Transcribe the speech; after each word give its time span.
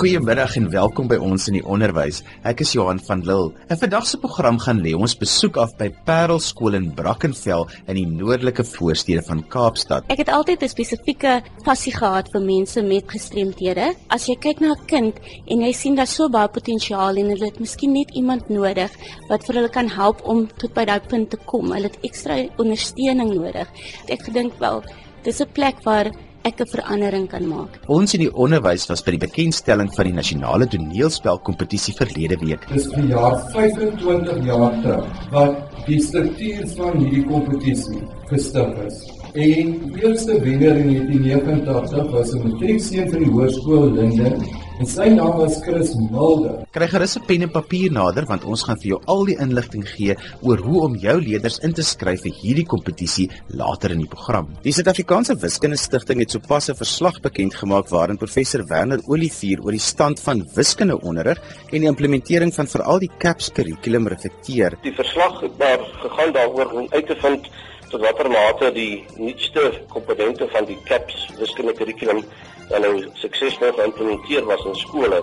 Goeiemiddag 0.00 0.54
en 0.56 0.70
welkom 0.72 1.10
by 1.10 1.18
ons 1.20 1.44
in 1.50 1.58
die 1.58 1.66
onderwys. 1.68 2.22
Ek 2.48 2.62
is 2.64 2.70
Johan 2.72 3.02
van 3.04 3.20
Lille. 3.20 3.50
In 3.68 3.76
vandag 3.76 4.06
se 4.08 4.16
program 4.22 4.56
gaan 4.62 4.78
lê 4.80 4.94
ons 4.96 5.12
besoek 5.20 5.58
af 5.60 5.74
by 5.76 5.90
Parel 6.06 6.38
Skool 6.40 6.78
in 6.78 6.86
Brackenfell 6.96 7.66
in 7.84 7.98
die 7.98 8.06
noordelike 8.08 8.64
voorstede 8.64 9.20
van 9.26 9.42
Kaapstad. 9.52 10.08
Ek 10.08 10.22
het 10.22 10.32
altyd 10.32 10.64
'n 10.64 10.72
spesifieke 10.72 11.42
passie 11.66 11.92
gehad 11.92 12.32
vir 12.32 12.40
mense 12.40 12.80
met 12.82 13.12
gestremthede. 13.12 13.92
As 14.08 14.24
jy 14.24 14.36
kyk 14.40 14.60
na 14.60 14.72
'n 14.72 14.86
kind 14.86 15.20
en 15.46 15.60
jy 15.60 15.72
sien 15.72 15.94
daar 15.94 16.06
so 16.08 16.30
baie 16.30 16.48
potensiaal 16.48 17.16
en 17.16 17.28
hulle 17.28 17.44
het 17.44 17.60
miskien 17.60 17.92
net 17.92 18.10
iemand 18.14 18.48
nodig 18.48 18.90
wat 19.28 19.44
vir 19.44 19.54
hulle 19.54 19.68
kan 19.68 19.88
help 19.88 20.24
om 20.24 20.48
tot 20.56 20.72
by 20.72 20.84
daai 20.86 21.00
punt 21.00 21.30
te 21.30 21.36
kom. 21.44 21.72
Hulle 21.72 21.92
het 21.92 21.98
ekstra 22.02 22.48
ondersteuning 22.56 23.34
nodig. 23.34 23.68
Ek 24.08 24.22
gedink 24.22 24.58
wel, 24.60 24.82
dis 25.24 25.40
'n 25.42 25.52
plek 25.52 25.84
waar 25.84 26.10
ek 26.48 26.60
'n 26.60 26.66
verandering 26.66 27.26
kan 27.28 27.44
maak. 27.46 27.78
Ons 27.86 28.14
in 28.14 28.20
die 28.20 28.32
onderwys 28.32 28.88
was 28.88 29.02
by 29.02 29.12
die 29.16 29.26
bekendstelling 29.26 29.90
van 29.96 30.04
die 30.08 30.16
nasionale 30.16 30.66
toneelspelkompetisie 30.66 31.94
verlede 31.94 32.38
week. 32.40 32.66
Dis 32.72 32.88
vir 32.94 33.04
jaar 33.12 33.36
25 33.52 34.44
jaar 34.46 34.74
terug 34.82 35.06
wat 35.30 35.56
die 35.86 36.00
struktuur 36.00 36.66
van 36.76 36.98
hierdie 36.98 37.24
kompetisie 37.24 38.02
gestig 38.30 38.76
is. 38.86 39.19
En 39.30 39.92
die 39.92 40.02
eerste 40.02 40.40
wenner 40.42 40.76
in 40.76 40.88
1989 40.90 42.10
was 42.10 42.32
'n 42.34 42.42
matriekseun 42.48 43.10
van 43.10 43.22
die 43.22 43.30
hoërskool 43.30 43.92
Linden 43.92 44.42
en 44.80 44.86
sy 44.86 45.06
naam 45.08 45.36
was 45.38 45.60
Chris 45.62 45.94
Mulder. 46.10 46.64
Kry 46.72 46.88
gerus 46.88 47.16
'n 47.16 47.26
pen 47.26 47.42
en 47.42 47.50
papier 47.50 47.92
nader 47.92 48.26
want 48.26 48.44
ons 48.44 48.64
gaan 48.64 48.76
vir 48.76 48.88
jou 48.88 49.00
al 49.06 49.24
die 49.24 49.36
inligting 49.38 49.86
gee 49.86 50.16
oor 50.42 50.58
hoe 50.58 50.80
om 50.82 50.96
jou 50.96 51.20
leerders 51.20 51.58
in 51.58 51.72
te 51.72 51.82
skryf 51.82 52.22
vir 52.22 52.32
hierdie 52.32 52.66
kompetisie 52.66 53.30
later 53.48 53.92
in 53.92 53.98
die 53.98 54.08
program. 54.08 54.48
Die 54.62 54.72
Suid-Afrikaanse 54.72 55.36
Wiskunde 55.36 55.76
Stichting 55.76 56.18
het 56.18 56.30
sopas 56.30 56.68
'n 56.68 56.74
verslag 56.74 57.20
bekend 57.20 57.54
gemaak 57.54 57.88
waarin 57.88 58.18
professor 58.18 58.66
Werner 58.66 59.00
Olivier 59.06 59.60
oor 59.62 59.72
die 59.72 59.78
stand 59.78 60.18
van 60.20 60.48
wiskundeonderrig 60.54 61.38
en 61.72 61.80
die 61.80 61.88
implementering 61.88 62.52
van 62.52 62.66
veral 62.66 62.98
die 62.98 63.10
CAPS 63.18 63.52
kurrikulum 63.52 64.08
reflekteer. 64.08 64.76
Die 64.82 64.94
verslag 64.94 65.40
het 65.40 65.58
daar 65.58 65.78
gegaan 66.02 66.32
daaroor 66.32 66.72
om 66.72 66.86
uit 66.90 67.06
te 67.06 67.16
vind 67.16 67.48
tot 67.90 68.00
watter 68.06 68.28
mate 68.30 68.70
die 68.74 69.04
nuutste 69.18 69.62
komponente 69.90 70.46
van 70.52 70.66
die 70.68 70.78
CAPS 70.86 71.26
wiskunde 71.40 71.74
kurrikulum 71.74 72.22
dan 72.70 72.84
nou 72.86 72.94
suksesvol 73.18 73.72
geïmplementeer 73.78 74.46
was 74.46 74.62
in 74.70 74.76
skole. 74.78 75.22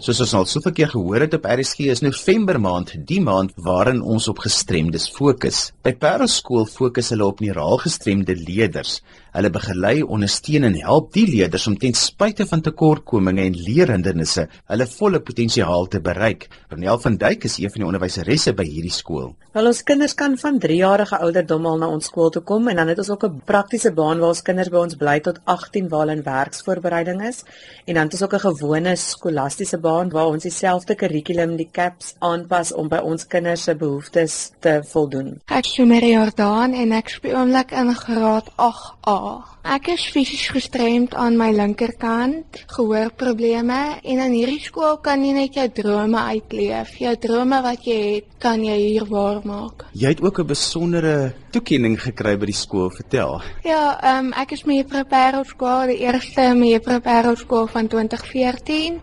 Soos 0.00 0.22
ons 0.24 0.30
al 0.38 0.46
soveel 0.48 0.72
keer 0.72 0.88
gehoor 0.94 1.26
het 1.26 1.34
op 1.36 1.44
RSG 1.50 1.90
is 1.92 2.00
November 2.00 2.56
maand 2.62 2.94
die 3.10 3.18
maand 3.20 3.50
waarin 3.66 3.98
ons 4.00 4.30
op 4.32 4.38
gestremdes 4.46 5.10
fokus. 5.12 5.58
By 5.84 5.92
Parel 5.92 6.30
skool 6.30 6.64
fokus 6.70 7.10
hulle 7.12 7.26
op 7.26 7.42
neuraal 7.44 7.82
gestremde 7.82 8.38
leerders. 8.38 9.00
Hulle 9.30 9.50
begelei, 9.54 10.02
ondersteun 10.02 10.64
en 10.66 10.74
help 10.82 11.12
die 11.14 11.26
leerders 11.28 11.66
om 11.70 11.76
ten 11.78 11.94
spyte 11.94 12.46
van 12.50 12.64
tekortkominge 12.66 13.44
en 13.46 13.54
leerhindernisse 13.54 14.48
hulle 14.72 14.86
volle 14.90 15.20
potensiaal 15.22 15.86
te 15.92 16.00
bereik. 16.02 16.48
Ronel 16.72 16.98
van 16.98 17.18
Duyk 17.20 17.46
is 17.46 17.58
een 17.60 17.70
van 17.70 17.84
die 17.84 17.86
onderwyseresse 17.86 18.54
by 18.58 18.66
hierdie 18.66 18.90
skool. 18.94 19.30
Wel 19.54 19.66
ons 19.70 19.82
kinders 19.86 20.16
kan 20.18 20.34
van 20.38 20.58
3 20.62 20.78
jarige 20.80 21.20
ouderdom 21.22 21.64
al 21.66 21.78
na 21.78 21.90
ons 21.94 22.08
skool 22.10 22.32
toe 22.34 22.42
kom 22.46 22.68
en 22.70 22.80
dan 22.82 22.90
het 22.90 22.98
ons 23.02 23.10
ook 23.10 23.24
'n 23.28 23.42
praktiese 23.46 23.92
baan 23.92 24.18
waar 24.18 24.34
ons 24.34 24.42
kinders 24.42 24.70
by 24.70 24.82
ons 24.82 24.96
bly 24.96 25.20
tot 25.20 25.38
18 25.44 25.88
waar 25.88 26.00
hulle 26.00 26.16
in 26.18 26.22
werksvoorbereiding 26.22 27.22
is 27.28 27.44
en 27.86 27.94
dan 27.94 28.04
het 28.04 28.12
ons 28.12 28.22
ook 28.22 28.34
'n 28.34 28.46
gewone 28.48 28.96
skolastiese 28.96 29.78
baan 29.78 30.10
waar 30.10 30.26
ons 30.26 30.42
dieselfde 30.42 30.94
kurrikulum 30.94 31.56
die 31.56 31.68
CAPS 31.72 32.14
aanpas 32.18 32.72
om 32.72 32.88
by 32.88 32.96
ons 32.96 33.26
kinders 33.26 33.62
se 33.62 33.74
behoeftes 33.74 34.50
te 34.60 34.82
voldoen. 34.92 35.40
Ek 35.46 35.64
is 35.64 35.72
Shumeri 35.72 36.12
Jordan 36.12 36.74
en 36.74 36.92
ek 36.92 37.08
speel 37.08 37.36
oomblik 37.36 37.70
in 37.70 37.94
graad 37.94 38.50
8A. 38.56 39.19
Ek 39.60 39.90
is 39.92 40.06
fisies 40.08 40.46
gestremd 40.54 41.14
aan 41.14 41.36
my 41.36 41.50
linkerkant, 41.52 42.62
gehoorprobleme 42.72 44.00
en 44.00 44.22
in 44.24 44.32
hierdie 44.32 44.62
skool 44.64 44.96
kan 45.04 45.20
jy 45.24 45.34
net 45.36 45.58
jou 45.58 45.66
drome 45.82 46.22
uitleef. 46.32 46.94
Jou 47.02 47.12
drome 47.20 47.60
wat 47.62 47.84
jy 47.84 47.98
het, 48.00 48.30
kan 48.40 48.64
jy 48.64 48.76
hier 48.78 49.04
waar 49.10 49.42
maak. 49.44 49.84
Jy 49.92 50.14
het 50.14 50.22
ook 50.24 50.40
'n 50.40 50.46
besondere 50.46 51.34
toekenning 51.52 52.00
gekry 52.00 52.38
by 52.38 52.46
die 52.46 52.56
skool, 52.56 52.90
vertel. 52.90 53.42
Ja, 53.64 53.98
ehm 54.00 54.26
um, 54.26 54.32
ek 54.32 54.52
is 54.52 54.64
mee 54.64 54.84
prepare 54.84 55.44
skool, 55.44 55.86
die 55.86 56.00
eerste 56.06 56.54
mee 56.54 56.80
prepare 56.80 57.36
skool 57.36 57.66
van 57.66 57.88
2014 57.88 59.00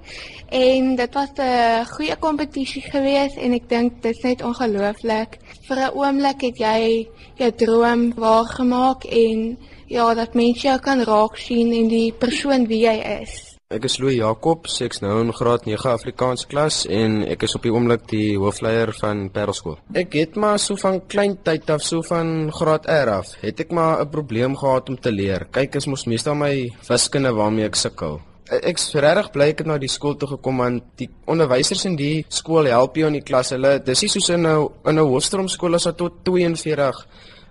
en 0.50 0.96
dit 0.96 1.14
was 1.14 1.30
'n 1.38 1.86
goeie 1.86 2.16
kompetisie 2.16 2.82
geweest 2.82 3.38
en 3.38 3.54
ek 3.54 3.70
dink 3.70 4.02
dit 4.02 4.16
is 4.16 4.24
net 4.24 4.44
ongelooflik. 4.44 5.38
Vir 5.68 5.78
'n 5.78 5.94
oomblik 5.94 6.42
het 6.42 6.58
jy 6.58 7.08
jou 7.36 7.52
droom 7.52 8.14
waargemaak 8.16 9.04
en 9.06 9.58
ja, 9.88 10.14
dat 10.14 10.36
mense 10.36 10.68
jou 10.68 10.80
kan 10.84 11.04
raak 11.08 11.38
sien 11.38 11.72
en 11.74 11.88
die 11.92 12.12
persoon 12.12 12.68
wie 12.68 12.84
jy 12.86 12.98
is. 13.22 13.38
Ek 13.68 13.84
is 13.84 13.98
Louis 14.00 14.16
Jacobs, 14.16 14.78
ek's 14.80 15.02
nou 15.04 15.18
in 15.20 15.34
graad 15.36 15.66
9 15.68 15.90
Afrikaans 15.92 16.46
klas 16.48 16.86
en 16.88 17.18
ek 17.28 17.42
is 17.44 17.56
op 17.58 17.66
die 17.68 17.74
oomblik 17.74 18.06
die 18.08 18.38
hoofleier 18.40 18.94
van 18.96 19.26
Parelskool. 19.36 19.76
Ek 19.92 20.16
het 20.16 20.38
maar 20.40 20.56
so 20.64 20.80
van 20.80 21.02
klein 21.12 21.36
tyd 21.44 21.68
af, 21.76 21.84
so 21.84 22.00
van 22.08 22.48
graad 22.56 22.88
R 22.88 23.12
af, 23.18 23.34
het 23.42 23.60
ek 23.60 23.76
maar 23.76 24.00
'n 24.06 24.10
probleem 24.10 24.56
gehad 24.56 24.88
om 24.90 24.96
te 24.96 25.12
leer. 25.12 25.48
Kyk, 25.52 25.76
is 25.76 25.88
mos 25.88 26.08
meestal 26.08 26.36
my 26.36 26.72
wiskunde 26.88 27.34
waarmee 27.36 27.66
ek 27.66 27.76
sukkel. 27.76 28.22
Ek's 28.48 28.94
regtig 28.94 29.32
bly 29.34 29.50
ek 29.50 29.58
het 29.58 29.68
na 29.68 29.78
die 29.78 29.92
skool 29.92 30.16
toe 30.16 30.30
gekom 30.30 30.58
want 30.58 30.84
die 30.96 31.10
onderwysers 31.26 31.86
in 31.86 31.98
die 31.98 32.26
skool 32.30 32.66
help 32.66 32.96
jou 32.96 33.08
in 33.08 33.20
die 33.20 33.22
klas. 33.22 33.50
Hulle 33.50 33.84
dis 33.84 34.02
nie 34.02 34.10
soos 34.10 34.30
in 34.30 34.48
'n 34.48 34.70
in 34.86 34.96
'n 34.96 35.04
hoofstroomskool 35.04 35.76
as 35.76 35.86
wat 35.86 35.98
tot 35.98 36.14
42 36.24 37.06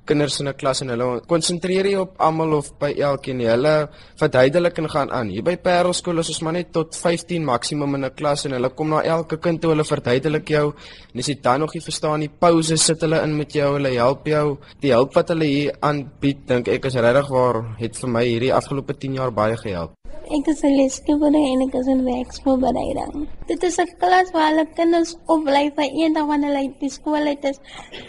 kinders 0.06 0.40
in 0.40 0.48
'n 0.48 0.54
klas 0.54 0.82
en 0.82 0.88
hulle 0.94 1.20
konsentreer 1.26 1.86
jy 1.86 1.96
op 1.98 2.14
almal 2.18 2.52
of 2.58 2.70
by 2.78 2.92
elkeen. 2.94 3.40
Hulle 3.40 3.88
verduidelik 4.16 4.78
en 4.78 4.88
gaan 4.88 5.10
aan. 5.10 5.28
Hier 5.28 5.42
by 5.42 5.56
Parelskool 5.56 6.18
is 6.18 6.28
ons 6.28 6.40
maar 6.42 6.52
net 6.52 6.72
tot 6.72 6.96
15 6.96 7.44
maksimum 7.44 7.94
in 7.94 8.04
'n 8.04 8.14
klas 8.14 8.46
en 8.46 8.52
hulle 8.52 8.70
kom 8.70 8.88
na 8.88 9.02
elke 9.02 9.36
kind 9.36 9.60
toe 9.60 9.70
hulle 9.70 9.84
verduidelik 9.84 10.48
jou. 10.48 10.74
En 11.14 11.18
as 11.18 11.26
jy 11.26 11.38
dan 11.42 11.60
nog 11.60 11.74
nie 11.74 11.82
verstaan 11.82 12.20
nie, 12.20 12.28
pouse 12.28 12.76
sit 12.76 13.00
hulle 13.00 13.22
in 13.22 13.36
met 13.36 13.52
jou. 13.52 13.74
Hulle 13.74 13.94
help 13.94 14.26
jou. 14.26 14.58
Die 14.80 14.92
hulp 14.92 15.14
wat 15.14 15.28
hulle 15.28 15.44
hier 15.44 15.74
aanbied, 15.80 16.46
dink 16.46 16.68
ek 16.68 16.84
is 16.84 16.94
regtig 16.94 17.28
waar 17.28 17.76
het 17.78 17.96
vir 17.96 18.08
my 18.08 18.24
hierdie 18.24 18.54
afgelope 18.54 18.94
10 18.94 19.14
jaar 19.14 19.32
baie 19.32 19.56
gehelp. 19.56 19.95
Ek 20.26 20.48
is 20.50 20.62
'n 20.64 20.74
leerskapper 20.74 21.34
en 21.38 21.60
ek 21.62 21.74
is 21.80 21.86
in 21.86 22.02
werksvoorbereiding. 22.04 23.28
Dit 23.46 23.62
is 23.62 23.78
'n 23.78 23.90
klas 24.00 24.30
waar 24.32 24.48
hulle 24.50 24.66
kinders 24.74 25.16
opbly 25.26 25.70
vir 25.76 25.84
eendag 25.84 26.26
wanneer 26.26 26.56
hulle 26.56 26.72
die 26.80 26.90
skool 26.90 27.26
uit 27.32 27.44
is 27.44 27.60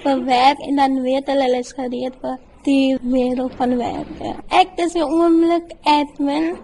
vir 0.03 0.25
werk 0.25 0.59
en 0.67 0.75
dan 0.75 1.01
weet 1.01 1.28
hulle 1.28 1.44
hulle 1.44 1.59
is 1.59 1.73
gereed 1.79 2.16
vir 2.22 2.39
die 2.63 2.97
wêreld 3.13 3.53
van 3.59 3.78
werk. 3.78 4.09
Ja. 4.22 4.33
Ek 4.50 4.69
is 4.78 4.95
'n 4.95 5.05
oomblik 5.19 5.75
admin 5.83 6.57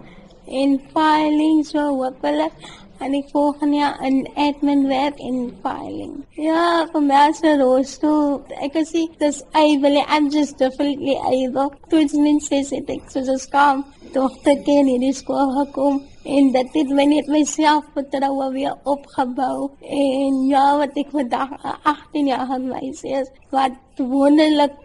en 0.46 0.80
filing 0.92 1.64
so 1.64 1.78
hopelik 2.02 2.52
en 2.98 3.14
ek 3.14 3.28
volgende 3.32 3.76
jaar 3.76 4.02
in 4.06 4.28
admin 4.34 4.86
werk 4.86 5.18
en 5.18 5.38
filing. 5.62 6.14
Ja, 6.38 6.86
vir 6.92 7.02
my 7.02 7.20
as 7.28 7.42
'n 7.42 7.60
rooster, 7.60 8.40
ek 8.66 8.74
is 8.74 8.92
dis 9.18 9.42
able 9.52 10.04
I'm 10.08 10.30
just 10.30 10.58
definitely 10.58 11.16
able. 11.16 11.70
Toe 11.90 12.06
mense 12.22 12.62
sê 12.70 12.78
ek 12.96 13.10
so 13.10 13.20
just 13.20 13.50
kom 13.50 13.84
dogter 14.12 14.56
ken 14.66 14.88
in 14.88 15.00
die 15.00 15.12
skool 15.12 15.50
gekom 15.58 16.02
en 16.24 16.52
dit 16.52 16.74
het 16.74 16.90
my 16.98 17.04
net 17.04 17.26
myself 17.26 17.84
vertroue 17.94 18.50
weer 18.52 18.74
opgebou. 18.84 19.70
En 19.80 20.46
ja 20.48 20.66
wat 20.78 20.96
ek 20.96 21.10
vandag 21.10 21.50
18 21.82 22.26
jaar 22.26 22.46
gaan 22.46 22.68
wys 22.72 23.02
is 23.02 23.28
wat 23.50 23.72
wonderlik 23.98 24.76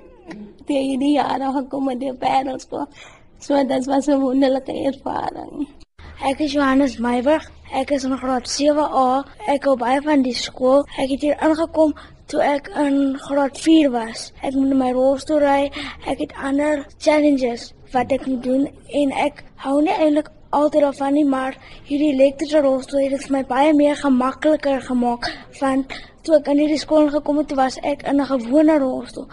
die 0.66 0.82
hierdie 0.88 1.16
jare 1.18 1.54
gekom 1.54 1.90
het 1.90 2.00
die 2.00 2.14
parelskool. 2.14 2.88
So 3.40 3.64
dit 3.64 3.86
was 3.86 4.08
'n 4.08 4.20
wonderlike 4.22 4.74
ervaring 4.74 5.68
Ek 6.20 6.42
is 6.44 6.52
Johannes 6.52 6.98
Meiberg. 7.00 7.46
Ek 7.72 7.94
is 7.96 8.04
in 8.04 8.12
graad 8.20 8.44
7A. 8.52 9.24
Ek 9.48 9.64
hou 9.64 9.78
baie 9.80 10.02
van 10.04 10.20
die 10.26 10.34
skool. 10.36 10.82
Ek 11.00 11.14
het 11.14 11.22
hier 11.24 11.38
aangekom 11.40 11.94
toe 12.28 12.42
ek 12.44 12.68
in 12.82 13.16
graad 13.24 13.56
4 13.64 13.88
was. 13.94 14.26
Ek 14.44 14.58
moet 14.58 14.76
my 14.82 14.90
rolstoel 14.98 15.40
ry. 15.40 15.70
Ek 16.04 16.20
het 16.20 16.36
ander 16.36 16.84
challenges 17.00 17.70
wat 17.94 18.12
ek 18.12 18.28
moet 18.28 18.44
doen 18.44 18.68
en 19.00 19.16
ek 19.16 19.46
hou 19.64 19.78
nie 19.86 19.96
eintlik 19.96 20.28
altyd 20.52 20.90
daarvan 20.90 21.16
nie, 21.16 21.24
maar 21.24 21.56
hierdie 21.88 22.12
elektriese 22.12 22.66
rolstoel 22.68 23.06
het 23.06 23.16
dit 23.16 23.26
vir 23.30 23.38
my 23.38 23.44
baie 23.54 23.72
meer 23.78 23.96
gemakliker 24.04 24.84
gemaak 24.90 25.32
van 25.62 25.86
toe 26.28 26.36
ek 26.42 26.52
in 26.52 26.66
hierdie 26.66 26.82
skool 26.84 27.08
gekom 27.16 27.40
het, 27.40 27.56
was 27.56 27.80
ek 27.80 28.04
in 28.04 28.20
'n 28.20 28.28
gewone 28.28 28.76
rolstoel. 28.84 29.30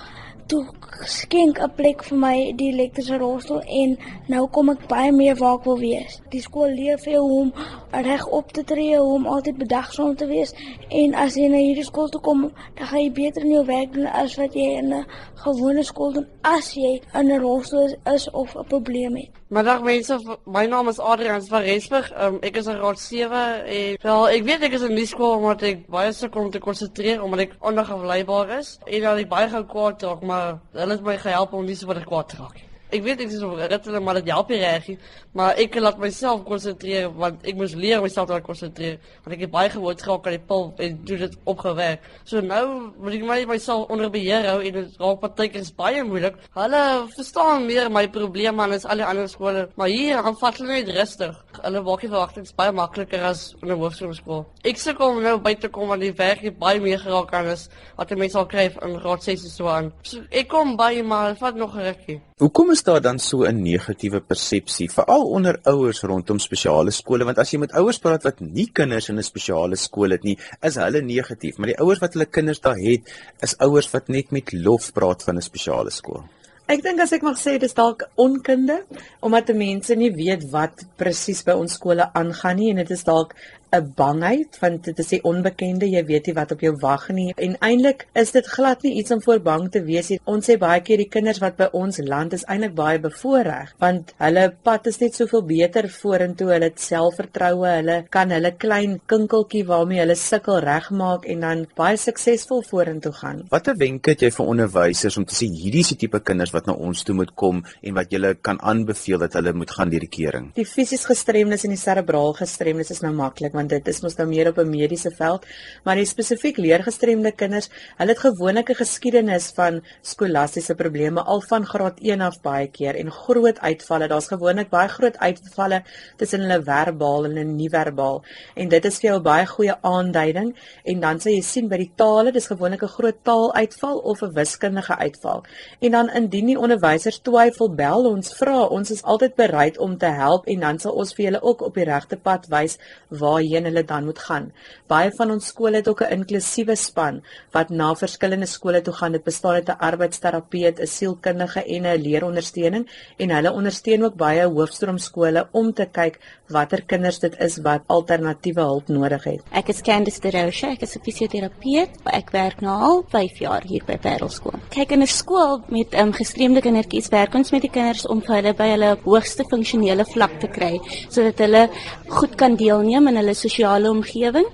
Toe 0.46 0.64
skenk 1.04 1.58
'n 1.58 1.72
plek 1.76 2.02
vir 2.08 2.18
my 2.18 2.36
die 2.58 2.68
elektriese 2.72 3.16
rolstoel 3.18 3.62
en 3.80 3.96
nou 4.32 4.42
kom 4.54 4.68
ek 4.70 4.84
baie 4.92 5.12
meer 5.12 5.36
waar 5.40 5.56
ek 5.58 5.64
wil 5.64 5.78
wees. 5.78 6.20
Die 6.30 6.40
skool 6.40 6.70
leer 6.80 6.98
vir 6.98 7.12
jou 7.12 7.24
om 7.38 7.52
reg 7.90 8.26
op 8.38 8.52
te 8.52 8.64
tree, 8.64 9.00
om 9.02 9.26
altyd 9.26 9.58
bedagsaam 9.58 10.14
te 10.16 10.26
wees 10.26 10.54
en 10.88 11.14
as 11.14 11.34
jy 11.34 11.48
na 11.48 11.62
hierdie 11.64 11.84
skool 11.84 12.08
toe 12.08 12.20
kom, 12.20 12.52
dan 12.76 12.86
gaan 12.86 13.02
jy 13.02 13.12
beter 13.12 13.42
in 13.42 13.56
jou 13.56 13.64
werk 13.66 13.92
doen 13.92 14.06
as 14.06 14.36
wat 14.36 14.54
jy 14.54 14.68
in 14.78 14.94
'n 14.94 15.06
gewone 15.34 15.82
skool 15.82 16.12
doen 16.12 16.28
as 16.42 16.74
jy 16.74 17.00
in 17.14 17.32
'n 17.32 17.40
rolstoel 17.40 17.84
is, 17.86 17.96
is 18.14 18.30
of 18.30 18.56
'n 18.56 18.64
probleem 18.64 19.16
het. 19.16 19.30
Middag 19.46 19.82
mense, 19.86 20.16
my 20.44 20.66
naam 20.66 20.88
is 20.88 20.98
Adrian 20.98 21.44
van 21.46 21.62
Rensburg. 21.62 22.08
Um, 22.18 22.40
ek 22.42 22.56
is 22.58 22.66
in 22.66 22.80
graad 22.80 22.98
7 22.98 23.42
en 23.62 23.98
wel 24.02 24.24
ek 24.32 24.42
weet 24.48 24.64
ek 24.66 24.72
is 24.74 24.82
in 24.82 24.96
die 24.98 25.06
skool 25.06 25.36
omdat 25.36 25.62
ek 25.68 25.84
baie 25.86 26.10
sukkel 26.10 26.48
om 26.48 26.50
te 26.50 26.58
konsentreer 26.64 27.22
omdat 27.22 27.44
ek 27.44 27.54
ondergevleibaar 27.70 28.56
is 28.56 28.72
en 28.82 29.06
dat 29.06 29.20
ek 29.22 29.30
baie 29.30 29.46
gou 29.52 29.62
kwaad 29.70 30.02
raak, 30.02 30.24
maar 30.26 30.56
hulle 30.74 30.96
het 30.98 31.06
my 31.06 31.14
gehelp 31.22 31.54
om 31.54 31.62
nie 31.62 31.78
so 31.78 31.86
baie 31.86 32.02
kwaad 32.02 32.34
te 32.34 32.40
raak. 32.40 32.58
Ek 32.86 33.02
weet 33.02 33.20
ek 33.24 33.32
is 33.34 33.42
op 33.42 33.56
ritme 33.58 34.00
maar 34.00 34.20
dit 34.20 34.28
help 34.30 34.50
nie 34.52 34.58
reg 34.60 34.84
nie, 34.92 34.96
maar 35.34 35.58
ek 35.58 35.74
laat 35.80 35.98
myself 35.98 36.44
konsentreer 36.46 37.08
want 37.18 37.42
ek 37.42 37.56
moet 37.58 37.72
leer 37.74 38.02
myself 38.04 38.28
te 38.30 38.38
konsentreer 38.46 39.00
want 39.24 39.34
ek 39.34 39.40
het 39.42 39.50
baie 39.50 39.70
gewoond 39.72 40.04
geraak 40.04 40.28
aan 40.30 40.36
die 40.36 40.44
pil 40.50 40.68
en 40.86 41.00
doen 41.08 41.24
dit 41.24 41.34
opgewerk. 41.50 42.04
So 42.24 42.42
nou 42.44 42.92
moet 43.02 43.16
ek 43.18 43.24
my 43.26 43.38
myself 43.50 43.90
onder 43.90 44.10
beheer 44.14 44.46
hou 44.46 44.60
en 44.60 44.78
dit 44.78 45.00
raak 45.02 45.18
partykeer 45.24 45.64
is 45.66 45.72
baie 45.74 46.04
moeilik. 46.06 46.38
Hulle 46.54 46.82
verstaan 47.16 47.66
meer 47.66 47.90
my 47.90 48.04
probleme 48.14 48.68
as 48.76 48.86
al 48.86 49.02
die 49.02 49.08
ander 49.08 49.26
skole, 49.28 49.66
maar 49.74 49.90
hier 49.90 50.22
aanvat 50.22 50.62
hulle 50.62 50.78
net 50.78 50.94
rustig. 50.94 51.34
Hulle 51.58 51.82
maak 51.82 52.06
die 52.06 52.12
verwagtinge 52.12 52.54
baie 52.62 52.76
makliker 52.76 53.26
as 53.32 53.48
in 53.62 53.72
'n 53.72 53.80
hoërskool. 53.82 54.46
Ek 54.62 54.78
sukkel 54.78 55.08
om 55.08 55.22
nou 55.22 55.36
by 55.38 55.54
te 55.54 55.68
kom 55.68 55.90
aan 55.90 56.00
die 56.00 56.12
werk 56.12 56.40
het 56.46 56.58
baie 56.58 56.80
meer 56.80 56.98
geraak 56.98 57.34
aan 57.34 57.50
is 57.50 57.68
wat 57.96 58.14
mense 58.14 58.38
al 58.38 58.46
kry 58.46 58.70
in 58.82 58.98
graad 59.00 59.22
6 59.22 59.44
en 59.44 59.50
so 59.50 59.68
aan. 59.68 59.92
So, 60.02 60.22
ek 60.30 60.48
kom 60.48 60.76
by 60.76 61.02
maar 61.02 61.32
dit 61.32 61.38
vat 61.38 61.54
nog 61.56 61.74
'n 61.74 61.82
rukkie. 61.90 62.20
Hoekom 62.36 62.70
is 62.76 62.84
daar 62.84 63.00
dan 63.00 63.18
so 63.18 63.44
'n 63.48 63.62
negatiewe 63.62 64.20
persepsie 64.20 64.88
veral 64.92 65.24
onder 65.36 65.58
ouers 65.72 66.00
rondom 66.02 66.38
spesiale 66.38 66.90
skole 66.90 67.24
want 67.24 67.38
as 67.38 67.50
jy 67.52 67.58
met 67.58 67.72
ouers 67.72 67.98
praat 67.98 68.22
wat 68.28 68.40
nie 68.40 68.68
kinders 68.72 69.08
in 69.08 69.18
'n 69.18 69.22
spesiale 69.22 69.76
skool 69.76 70.10
het 70.10 70.24
nie, 70.24 70.38
is 70.62 70.76
hulle 70.76 71.00
negatief, 71.00 71.56
maar 71.56 71.72
die 71.72 71.80
ouers 71.80 72.00
wat 72.00 72.12
hulle 72.12 72.26
kinders 72.26 72.60
daar 72.60 72.76
het, 72.76 73.02
is 73.40 73.58
ouers 73.58 73.90
wat 73.94 74.08
net 74.08 74.30
met 74.30 74.52
lof 74.52 74.92
praat 74.92 75.22
van 75.22 75.36
'n 75.36 75.42
spesiale 75.42 75.90
skool. 75.90 76.24
Ek 76.66 76.82
dink 76.82 77.00
as 77.00 77.12
ek 77.12 77.22
mag 77.22 77.38
sê 77.38 77.58
dis 77.58 77.74
dalk 77.74 78.08
onkunde 78.16 78.84
omdat 79.22 79.54
mense 79.54 79.94
nie 79.94 80.10
weet 80.10 80.50
wat 80.50 80.84
presies 80.96 81.44
by 81.44 81.52
ons 81.52 81.72
skole 81.78 82.12
aangaan 82.12 82.56
nie 82.56 82.70
en 82.70 82.76
dit 82.76 82.90
is 82.90 83.04
dalk 83.04 83.34
'n 83.76 83.92
bangheid 83.96 84.58
want 84.60 84.84
dit 84.84 84.98
is 84.98 85.08
die 85.14 85.22
onbekende, 85.22 85.88
jy 85.90 86.04
weet 86.04 86.26
nie 86.26 86.34
wat 86.34 86.52
op 86.52 86.60
jou 86.60 86.74
wag 86.80 87.08
nie. 87.08 87.32
En 87.36 87.56
eintlik 87.60 88.06
is 88.14 88.32
dit 88.32 88.46
glad 88.46 88.82
nie 88.82 88.94
iets 89.00 89.10
om 89.10 89.22
voor 89.22 89.40
bang 89.40 89.70
te 89.70 89.82
wees 89.84 90.10
nie. 90.10 90.20
Ons 90.24 90.48
sê 90.50 90.58
baie 90.58 90.80
keer 90.80 90.98
die 91.02 91.08
kinders 91.08 91.40
wat 91.42 91.56
by 91.56 91.68
ons 91.72 91.98
land 91.98 92.32
is 92.32 92.44
eintlik 92.44 92.74
baie 92.74 92.98
bevoordeel 92.98 93.72
want 93.78 94.12
hulle 94.18 94.44
pad 94.62 94.86
is 94.86 95.00
net 95.00 95.14
soveel 95.14 95.42
beter 95.46 95.88
vorentoe. 95.88 96.52
Hulle 96.52 96.70
het 96.70 96.80
selfvertroue, 96.80 97.68
hulle 97.78 97.96
kan 98.10 98.30
hulle 98.30 98.52
klein 98.56 99.00
kinkeltjie 99.06 99.64
waarmee 99.66 100.00
hulle 100.02 100.16
sukkel 100.16 100.60
regmaak 100.64 101.26
en 101.32 101.40
dan 101.40 101.64
baie 101.76 101.96
suksesvol 102.00 102.62
vorentoe 102.70 103.12
gaan. 103.12 103.44
Watter 103.50 103.76
wenke 103.78 104.14
het 104.14 104.24
jy 104.24 104.30
vir 104.34 104.52
onderwysers 104.54 105.18
om 105.20 105.26
te 105.28 105.36
sê 105.36 105.48
hierdie 105.50 105.84
is 105.84 105.92
die 105.94 106.00
tipe 106.06 106.20
kinders 106.20 106.54
wat 106.56 106.66
na 106.66 106.74
ons 106.74 107.04
toe 107.06 107.16
moet 107.16 107.32
kom 107.34 107.62
en 107.82 107.96
wat 107.98 108.12
jy 108.12 108.34
kan 108.42 108.60
aanbeveel 108.60 109.22
dat 109.22 109.36
hulle 109.38 109.52
moet 109.52 109.70
gaan 109.70 109.92
deur 109.92 110.04
die 110.06 110.12
kering? 110.12 110.50
Die 110.56 110.66
fisies 110.68 111.06
gestremdes 111.08 111.66
en 111.66 111.74
die 111.74 111.80
serebraal 111.80 112.34
gestremdes 112.40 112.92
is 112.94 113.02
nou 113.04 113.12
maklik 113.16 113.54
want 113.56 113.65
dit 113.66 113.88
is 113.88 114.00
mos 114.02 114.16
nou 114.16 114.28
meer 114.28 114.48
op 114.48 114.58
'n 114.58 114.70
mediese 114.70 115.10
veld, 115.10 115.46
maar 115.84 115.96
die 115.96 116.04
spesifiek 116.04 116.56
leergestremde 116.56 117.32
kinders, 117.32 117.70
hulle 117.96 118.10
het 118.10 118.18
gewoonlik 118.18 118.70
'n 118.70 118.74
geskiedenis 118.74 119.52
van 119.54 119.82
skolastiese 120.02 120.74
probleme 120.74 121.22
al 121.22 121.40
van 121.40 121.66
graad 121.66 121.98
1 122.00 122.20
af 122.20 122.40
baie 122.42 122.68
keer 122.68 122.94
en 122.94 123.10
groot 123.10 123.58
uitvalle. 123.58 124.08
Daar's 124.08 124.28
gewoonlik 124.28 124.70
baie 124.70 124.88
groot 124.88 125.16
uitvalle 125.16 125.82
tussen 126.16 126.40
hulle 126.40 126.62
verbaal 126.62 127.24
en 127.24 127.30
hulle 127.30 127.44
nie-verbaal 127.44 128.22
en 128.54 128.68
dit 128.68 128.84
is 128.84 128.98
vir 129.00 129.10
jou 129.10 129.18
'n 129.18 129.22
baie 129.22 129.46
goeie 129.46 129.76
aanduiding 129.82 130.54
en 130.84 131.00
dan 131.00 131.20
sal 131.20 131.32
jy 131.32 131.42
sien 131.42 131.68
by 131.68 131.76
die 131.76 131.92
tale, 131.96 132.32
dis 132.32 132.46
gewoonlik 132.46 132.82
'n 132.82 132.94
groot 132.98 133.18
taaluitval 133.22 133.98
of 133.98 134.22
'n 134.22 134.32
wiskundige 134.32 134.96
uitval. 134.96 135.44
En 135.80 135.90
dan 135.90 136.10
indien 136.10 136.46
die 136.46 136.58
onderwysers 136.58 137.18
twyfel, 137.18 137.74
bel 137.74 138.04
ons, 138.04 138.34
vra, 138.34 138.64
ons 138.64 138.90
is 138.90 139.02
altyd 139.02 139.34
bereid 139.34 139.78
om 139.78 139.98
te 139.98 140.06
help 140.06 140.46
en 140.46 140.60
dan 140.60 140.78
sal 140.78 140.92
ons 140.92 141.14
vir 141.14 141.24
julle 141.24 141.42
ook 141.42 141.62
op 141.62 141.74
die 141.74 141.84
regte 141.84 142.16
pad 142.16 142.46
wys 142.52 142.78
waar 143.08 143.42
waarheen 143.46 143.68
hulle 143.68 143.84
dan 143.84 144.04
moet 144.04 144.18
gaan. 144.18 144.50
Baie 144.88 145.10
van 145.16 145.30
ons 145.30 145.46
skole 145.46 145.76
het 145.76 145.88
ook 145.88 146.02
'n 146.02 146.12
inklusiewe 146.12 146.76
span 146.76 147.22
wat 147.52 147.70
na 147.70 147.94
verskillende 147.94 148.46
skole 148.46 148.82
toe 148.82 148.94
gaan. 148.94 149.12
Dit 149.12 149.24
bestaan 149.24 149.54
uit 149.54 149.68
'n 149.68 149.78
arbeidsterapeut, 149.78 150.80
'n 150.80 150.86
sielkundige 150.86 151.64
en 151.64 151.86
'n 151.86 152.02
leerondersteuning 152.02 152.86
en 153.16 153.30
hulle 153.30 153.52
ondersteun 153.52 154.04
ook 154.04 154.14
baie 154.16 154.46
hoofstroomskole 154.46 155.48
om 155.52 155.72
te 155.72 155.86
kyk 155.92 156.18
watter 156.48 156.82
kinders 156.82 157.18
dit 157.18 157.34
is 157.38 157.58
wat 157.62 157.82
alternatiewe 157.86 158.60
hulp 158.60 158.88
nodig 158.88 159.24
het. 159.24 159.40
Ek 159.50 159.68
is 159.68 159.80
Candice 159.80 160.20
de 160.20 160.30
Roche, 160.30 160.66
ek 160.66 160.82
is 160.82 160.96
'n 160.96 161.02
fisioterapeut. 161.02 161.90
Ek 162.04 162.30
werk 162.30 162.60
nou 162.60 162.82
al 162.82 163.04
5 163.08 163.38
jaar 163.38 163.62
hier 163.62 163.82
by 163.86 163.96
Parelskool. 163.96 164.58
Kyk 164.70 164.92
in 164.92 165.02
'n 165.02 165.06
skool 165.06 165.62
met 165.68 165.94
um, 165.94 166.12
gestremde 166.12 166.60
kindertjies 166.60 167.08
werk 167.08 167.34
ons 167.34 167.50
met 167.50 167.62
die 167.62 167.70
kinders 167.70 168.06
om 168.06 168.22
hulle 168.26 168.54
by 168.54 168.68
hulle 168.68 168.98
hoogste 169.04 169.44
funksionele 169.44 170.04
vlak 170.04 170.40
te 170.40 170.48
kry 170.48 170.80
sodat 171.08 171.38
hulle 171.38 171.68
goed 172.08 172.34
kan 172.36 172.56
deelneem 172.56 173.08
in 173.10 173.18
hulle 173.20 173.34
sosiale 173.36 173.90
omgewing 173.90 174.48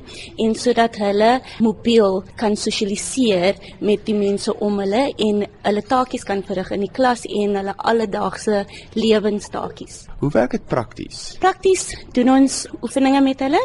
en 0.45 0.55
sodat 0.59 0.99
hulle 1.03 1.33
mobiel 1.65 2.23
kan 2.37 2.57
sosialiseer 2.57 3.61
met 3.81 4.07
die 4.07 4.17
mense 4.19 4.55
om 4.61 4.81
hulle 4.83 5.09
en 5.17 5.45
hulle 5.63 5.85
taakies 5.95 6.27
kan 6.29 6.45
verrig 6.47 6.75
in 6.77 6.87
die 6.87 6.93
klas 6.93 7.27
en 7.29 7.61
hulle 7.61 7.77
alledaagse 7.93 8.65
lewenstaakies. 8.99 10.12
Hoe 10.23 10.31
werk 10.31 10.53
dit 10.55 10.67
prakties? 10.71 11.17
Prakties 11.43 11.89
doen 12.15 12.29
ons 12.31 12.61
oefeninge 12.79 13.19
met 13.25 13.41
hulle 13.43 13.59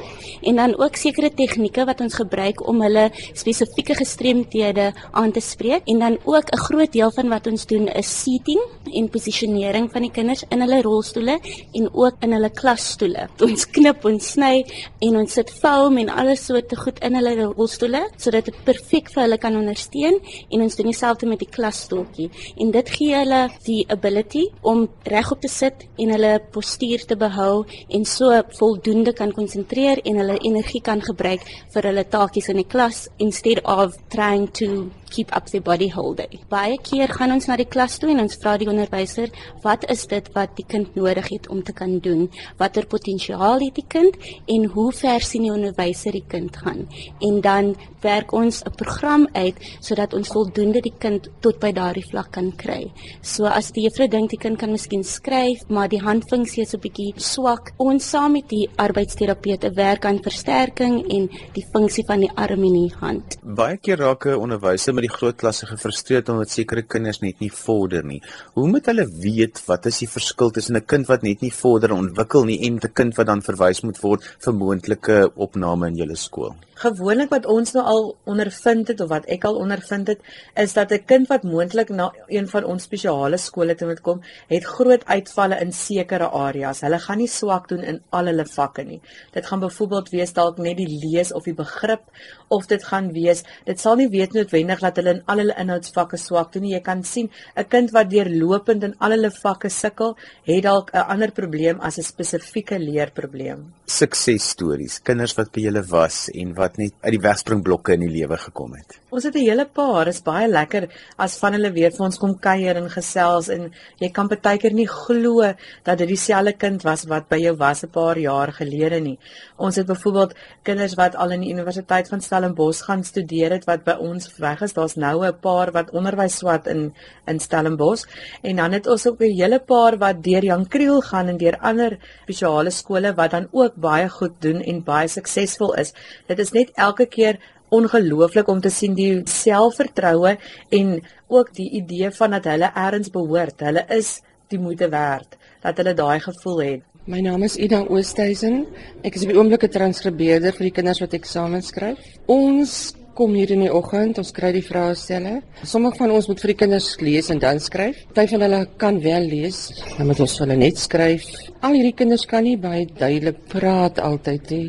en 0.49 0.57
dan 0.57 0.71
ook 0.81 0.95
sekere 0.97 1.29
tegnieke 1.29 1.83
wat 1.85 1.99
ons 2.01 2.15
gebruik 2.17 2.63
om 2.65 2.79
hulle 2.81 3.03
spesifieke 3.37 3.93
gestremthede 3.99 4.87
aan 5.21 5.35
te 5.35 5.43
spreek 5.45 5.85
en 5.93 6.01
dan 6.01 6.17
ook 6.25 6.49
'n 6.49 6.63
groot 6.65 6.91
deel 6.91 7.11
van 7.13 7.29
wat 7.29 7.47
ons 7.47 7.65
doen 7.69 7.85
is 7.87 8.09
seating 8.21 8.57
en 8.93 9.09
posisionering 9.09 9.91
van 9.91 10.01
die 10.01 10.11
kinders 10.11 10.43
in 10.49 10.61
hulle 10.61 10.81
rolstoele 10.81 11.37
en 11.73 11.93
ook 11.93 12.15
in 12.21 12.31
hulle 12.31 12.49
klasstoele. 12.49 13.29
Ons 13.41 13.69
knip 13.69 14.05
ons 14.05 14.31
sny 14.31 14.65
en 14.99 15.15
ons 15.15 15.33
sit 15.33 15.51
foam 15.51 15.97
en 15.97 16.09
alles 16.09 16.45
so 16.45 16.61
te 16.61 16.75
goed 16.75 16.99
in 16.99 17.13
hulle 17.15 17.53
rolstoele 17.53 18.09
sodat 18.17 18.45
dit 18.45 18.63
perfek 18.63 19.11
vir 19.13 19.23
hulle 19.23 19.37
kan 19.37 19.55
ondersteun 19.55 20.19
en 20.49 20.61
ons 20.61 20.75
doen 20.75 20.85
dieselfde 20.85 21.27
met 21.27 21.39
die 21.39 21.51
klasstoeltjie 21.51 22.29
en 22.57 22.71
dit 22.71 22.89
gee 22.89 23.15
hulle 23.15 23.49
die 23.63 23.85
ability 23.89 24.49
om 24.61 24.89
regop 25.03 25.41
te 25.41 25.47
sit 25.47 25.85
en 25.97 26.09
hulle 26.09 26.46
postuur 26.51 27.05
te 27.07 27.15
behou 27.15 27.65
en 27.89 28.05
so 28.05 28.31
voldoende 28.59 29.13
kan 29.13 29.31
konsentreer 29.31 30.01
en 30.03 30.21
hulle 30.21 30.37
energie 30.49 30.81
kan 30.81 31.01
gebruik 31.01 31.43
vir 31.73 31.89
hulle 31.89 32.05
taakies 32.15 32.49
in 32.53 32.61
die 32.61 32.69
klas 32.75 33.07
instead 33.17 33.63
of 33.63 33.97
trying 34.09 34.47
to 34.59 34.89
keep 35.09 35.35
up 35.35 35.45
their 35.51 35.61
body 35.61 35.89
whole 35.89 36.15
day. 36.15 36.39
Baie 36.49 36.77
keer 36.77 37.07
gaan 37.07 37.31
ons 37.31 37.47
na 37.47 37.57
die 37.59 37.67
klas 37.67 37.97
toe 37.99 38.11
en 38.13 38.19
ons 38.19 38.37
vra 38.41 38.57
die 38.57 38.69
onderwyser, 38.69 39.31
wat 39.63 39.85
is 39.91 40.05
dit 40.07 40.29
wat 40.35 40.55
die 40.57 40.65
kind 40.67 40.95
nodig 40.95 41.29
het 41.33 41.49
om 41.53 41.63
te 41.63 41.73
kan 41.73 41.99
doen? 41.99 42.27
Watter 42.59 42.85
potensiaal 42.85 43.59
het 43.65 43.75
die 43.75 43.87
kind 43.87 44.17
en 44.47 44.65
hoe 44.75 44.91
ver 44.91 45.21
sien 45.25 45.47
die 45.47 45.53
onderwyser 45.53 46.11
die 46.11 46.25
kind 46.27 46.57
gaan? 46.57 46.85
En 47.21 47.41
dan 47.41 47.75
werk 48.01 48.31
ons 48.31 48.63
'n 48.63 48.75
program 48.75 49.27
uit 49.33 49.55
sodat 49.79 50.13
ons 50.13 50.27
voldoende 50.27 50.81
die 50.81 50.93
kind 50.99 51.29
tot 51.39 51.59
by 51.59 51.71
daardie 51.71 52.05
vlak 52.09 52.31
kan 52.31 52.51
kry. 52.55 52.91
So 53.21 53.45
as 53.45 53.71
die 53.71 53.83
juffrou 53.83 54.07
dink 54.07 54.29
die 54.29 54.37
kind 54.37 54.57
kan 54.57 54.71
miskien 54.71 55.03
skryf, 55.03 55.67
maar 55.69 55.87
die 55.87 56.01
handfunksie 56.01 56.63
is 56.63 56.73
'n 56.73 56.79
bietjie 56.79 57.13
swak, 57.17 57.73
ons 57.77 58.09
saam 58.09 58.31
met 58.31 58.49
die 58.49 58.69
arbeidsterapeute 58.75 59.71
werk 59.75 60.05
aan 60.05 60.19
versterking 60.21 61.03
en 61.09 61.29
die 61.53 61.65
funksie 61.73 62.03
van 62.05 62.19
die 62.19 62.31
arm 62.35 62.63
en 62.63 62.73
die 62.73 62.93
hand. 62.99 63.37
Baie 63.43 63.77
keer 63.77 63.97
raak 63.97 64.25
'n 64.25 64.35
onderwyser 64.35 64.93
met 64.97 65.05
die 65.05 65.13
groot 65.13 65.37
klasse 65.37 65.69
gefrustreerd 65.69 66.29
omdat 66.33 66.53
sekere 66.53 66.83
kinders 66.93 67.21
net 67.21 67.41
nie 67.43 67.51
vorder 67.53 68.05
nie. 68.05 68.21
Hoe 68.57 68.67
moet 68.71 68.89
hulle 68.89 69.05
weet 69.25 69.61
wat 69.69 69.85
is 69.91 70.01
die 70.03 70.09
verskil 70.09 70.51
tussen 70.51 70.77
'n 70.77 70.85
kind 70.85 71.07
wat 71.07 71.23
net 71.23 71.41
nie 71.41 71.53
vorder 71.53 71.93
ontwikkel 71.93 72.45
nie 72.45 72.61
en 72.67 72.79
'n 72.81 72.93
kind 72.93 73.17
wat 73.17 73.27
dan 73.27 73.41
verwys 73.41 73.83
moet 73.83 74.01
word 74.01 74.23
vir 74.45 74.53
moontlike 74.53 75.17
opname 75.35 75.87
in 75.87 76.01
julle 76.01 76.15
skool? 76.15 76.55
gewoonlik 76.77 77.31
wat 77.33 77.45
ons 77.49 77.73
nou 77.73 77.83
al 77.89 78.03
ondervind 78.29 78.89
het 78.91 78.99
of 79.01 79.09
wat 79.09 79.25
ek 79.33 79.45
al 79.49 79.57
ondervind 79.57 80.11
het 80.11 80.19
is 80.63 80.73
dat 80.73 80.91
'n 80.91 81.05
kind 81.05 81.27
wat 81.27 81.43
moontlik 81.43 81.89
na 81.89 82.11
een 82.27 82.47
van 82.47 82.63
ons 82.63 82.83
spesiale 82.83 83.37
skole 83.37 83.75
toe 83.75 83.87
moet 83.87 84.01
kom, 84.01 84.21
het 84.47 84.63
groot 84.63 85.05
uitvalle 85.05 85.59
in 85.59 85.71
sekere 85.71 86.29
areas. 86.29 86.81
Hulle 86.81 86.99
gaan 86.99 87.17
nie 87.17 87.27
swak 87.27 87.67
doen 87.67 87.83
in 87.83 88.01
al 88.09 88.25
hulle 88.25 88.45
vakke 88.45 88.83
nie. 88.83 89.01
Dit 89.31 89.45
gaan 89.45 89.59
byvoorbeeld 89.59 90.09
wees 90.09 90.33
dalk 90.33 90.57
net 90.57 90.77
die 90.77 90.99
lees 91.03 91.33
of 91.33 91.43
die 91.43 91.53
begrip 91.53 92.01
of 92.47 92.65
dit 92.65 92.83
gaan 92.83 93.11
wees 93.11 93.43
dit 93.65 93.79
sal 93.79 93.95
nie 93.95 94.09
weet 94.09 94.33
noodwendig 94.33 94.79
dat 94.87 95.01
hulle 95.01 95.15
in 95.17 95.21
al 95.25 95.41
hulle 95.43 95.55
inhoudsvakke 95.63 96.17
swak 96.17 96.53
doen 96.53 96.63
nie. 96.67 96.73
Jy 96.73 96.83
kan 96.85 97.03
sien 97.03 97.29
'n 97.55 97.67
kind 97.69 97.91
wat 97.91 98.09
deurlopend 98.09 98.83
in 98.83 98.95
al 98.99 99.11
hulle 99.11 99.31
vakke 99.31 99.69
sukkel, 99.69 100.15
het 100.45 100.63
dalk 100.63 100.91
'n 100.93 101.05
ander 101.13 101.31
probleem 101.31 101.79
as 101.79 101.97
'n 101.97 102.03
spesifieke 102.03 102.79
leerprobleem. 102.79 103.73
Suksesstories, 103.85 104.99
kinders 104.99 105.35
wat 105.37 105.51
by 105.51 105.61
julle 105.61 105.83
was 105.89 106.29
en 106.29 106.53
wat 106.55 106.77
net 106.77 106.93
uit 107.01 107.11
die 107.11 107.21
wegspringblokke 107.21 107.93
in 107.93 108.01
die 108.01 108.15
lewe 108.19 108.37
gekom 108.37 108.73
het. 108.73 108.99
Ons 109.09 109.23
het 109.23 109.35
'n 109.35 109.39
hele 109.49 109.65
paar, 109.65 110.07
is 110.07 110.21
baie 110.21 110.47
lekker 110.47 110.89
as 111.17 111.37
van 111.39 111.53
hulle 111.53 111.71
weer 111.71 111.91
vir 111.91 112.05
ons 112.05 112.17
kom 112.17 112.35
kuier 112.39 112.75
en 112.75 112.89
gesels 112.89 113.49
en 113.49 113.71
jy 113.99 114.09
kan 114.09 114.27
partykeer 114.27 114.73
nie 114.73 114.87
glo 114.87 115.53
dat 115.83 115.97
dit 115.97 116.07
dieselfde 116.07 116.53
kind 116.53 116.83
was 116.83 117.05
wat 117.05 117.29
by 117.29 117.37
jou 117.37 117.55
was 117.55 117.83
'n 117.83 117.89
paar 117.89 118.17
jaar 118.17 118.51
gelede 118.51 118.99
nie. 118.99 119.17
Ons 119.57 119.75
het 119.75 119.87
byvoorbeeld 119.87 120.33
kinders 120.63 120.95
wat 120.95 121.15
al 121.15 121.31
in 121.31 121.41
die 121.41 121.51
Universiteit 121.51 122.09
van 122.09 122.21
Stellenbosch 122.21 122.83
gaan 122.85 123.03
studeer 123.03 123.51
het 123.51 123.65
wat 123.65 123.83
by 123.83 123.95
ons 123.99 124.37
weg 124.37 124.61
is. 124.61 124.73
Daar's 124.77 124.95
nou 124.95 125.25
'n 125.25 125.39
paar 125.41 125.71
wat 125.71 125.91
onderwys 125.91 126.37
swat 126.37 126.67
in 126.67 126.93
in 127.25 127.39
Stellenbosch 127.39 128.05
en 128.41 128.55
dan 128.55 128.71
het 128.71 128.87
ons 128.87 129.07
ook 129.07 129.21
'n 129.21 129.37
hele 129.41 129.59
paar 129.59 129.97
wat 129.97 130.23
deur 130.23 130.43
Jan 130.43 130.67
Kriel 130.67 131.01
gaan 131.01 131.27
en 131.27 131.37
deur 131.37 131.57
ander 131.59 131.97
spesiale 132.23 132.69
skole 132.69 133.13
wat 133.13 133.31
dan 133.31 133.47
ook 133.51 133.73
baie 133.75 134.09
goed 134.09 134.41
doen 134.41 134.61
en 134.61 134.83
baie 134.83 135.07
suksesvol 135.07 135.73
is. 135.73 135.93
Dit 136.27 136.39
is 136.39 136.51
net 136.51 136.71
elke 136.75 137.05
keer 137.05 137.39
ongelooflik 137.69 138.47
om 138.47 138.61
te 138.61 138.69
sien 138.69 138.93
die 138.93 139.21
selfvertroue 139.25 140.37
en 140.69 141.03
ook 141.27 141.53
die 141.53 141.69
idee 141.71 142.11
van 142.11 142.31
dat 142.31 142.43
hulle 142.43 142.71
eers 142.75 143.09
behoort. 143.09 143.59
Hulle 143.59 143.85
is 143.89 144.21
die 144.47 144.59
moeite 144.59 144.89
werd 144.89 145.37
dat 145.61 145.77
hulle 145.77 145.93
daai 145.93 146.19
gevoel 146.19 146.61
het. 146.61 146.81
My 147.07 147.21
naam 147.23 147.43
is 147.43 147.55
Ida 147.55 147.85
Oosthuizen. 147.87 148.65
Ek 149.03 149.15
is 149.15 149.23
op 149.23 149.29
die 149.29 149.37
oomblik 149.37 149.63
'n 149.63 149.69
transkribeerder 149.71 150.51
vir 150.51 150.63
die 150.63 150.75
kinders 150.75 150.99
wat 150.99 151.13
eksamens 151.13 151.67
skryf. 151.67 151.97
Ons 152.27 152.93
kom 153.17 153.33
hier 153.33 153.49
in 153.55 153.63
die 153.65 153.71
oggend, 153.73 154.19
ons 154.21 154.33
kry 154.35 154.51
die 154.53 154.63
vraestelle. 154.65 155.39
Sommige 155.65 155.97
van 156.03 156.13
ons 156.13 156.27
moet 156.29 156.41
vir 156.43 156.51
die 156.53 156.57
kinders 156.59 156.89
lees 157.01 157.31
en 157.33 157.41
dan 157.41 157.61
skryf. 157.63 158.03
Party 158.13 158.35
van 158.35 158.45
hulle 158.45 158.59
kan 158.81 158.99
wel 159.01 159.25
lees, 159.31 159.61
dan 159.95 160.09
moet 160.09 160.21
ons 160.25 160.35
hulle 160.43 160.57
net 160.59 160.77
skryf. 160.77 161.25
Al 161.65 161.79
hierdie 161.79 161.95
kinders 161.97 162.27
kan 162.29 162.45
nie 162.45 162.57
baie 162.61 162.85
duidelik 162.85 163.41
praat 163.49 164.01
altyd 164.03 164.53
nie. 164.53 164.67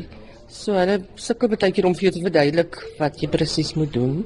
So 0.49 0.73
hulle 0.79 1.03
sukkel 1.21 1.53
baie 1.53 1.69
keer 1.75 1.85
om 1.89 1.97
vir 1.97 2.09
jou 2.09 2.15
te 2.17 2.25
verduidelik 2.25 2.79
wat 2.97 3.21
jy 3.21 3.29
presies 3.29 3.75
moet 3.77 3.93
doen. 3.93 4.23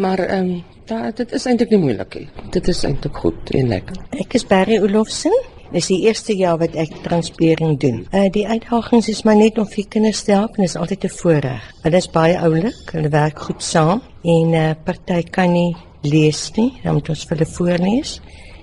Maar 0.00 0.24
ehm 0.30 0.54
um, 0.54 1.10
dit 1.16 1.32
is 1.36 1.44
eintlik 1.48 1.72
nie 1.72 1.82
moeilik 1.84 2.16
nie. 2.18 2.28
Dit 2.52 2.68
is 2.72 2.80
eintlik 2.88 3.20
goed 3.24 3.52
en 3.56 3.68
lekker. 3.68 4.00
Ek 4.24 4.40
is 4.40 4.48
Barry 4.48 4.80
Olofsen. 4.80 5.36
Dis 5.72 5.86
die 5.88 6.02
eerste 6.04 6.34
jaar 6.36 6.58
wat 6.60 6.74
ek 6.76 6.90
transpering 7.00 7.78
doen. 7.80 8.02
Uh 8.12 8.26
die 8.32 8.44
uitdagings 8.44 9.08
is 9.08 9.22
maar 9.24 9.38
net 9.38 9.56
om 9.56 9.64
vir 9.64 9.86
kinders 9.88 10.20
te 10.26 10.34
help 10.36 10.58
en 10.58 10.66
is 10.66 10.76
altyd 10.76 11.06
'n 11.08 11.16
voorreg. 11.16 11.62
Hulle 11.82 11.96
is 11.96 12.10
baie 12.12 12.36
oulik, 12.36 12.92
hulle 12.92 13.08
werk 13.08 13.38
goed 13.38 13.62
saam 13.62 14.02
en 14.22 14.52
uh 14.52 14.74
party 14.84 15.22
kan 15.22 15.52
nie 15.52 15.74
lees 16.02 16.50
nie, 16.56 16.72
dan 16.84 16.94
moet 16.94 17.08
ons 17.08 17.24
vir 17.24 17.36
hulle 17.38 17.50
voorlees. 17.56 18.20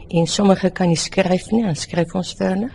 En 0.10 0.28
sommige 0.28 0.70
kan 0.70 0.88
nie 0.88 0.98
skryf 0.98 1.52
nie, 1.52 1.64
dan 1.64 1.76
skryf 1.76 2.14
ons 2.14 2.36
vir 2.38 2.48
hulle. 2.48 2.70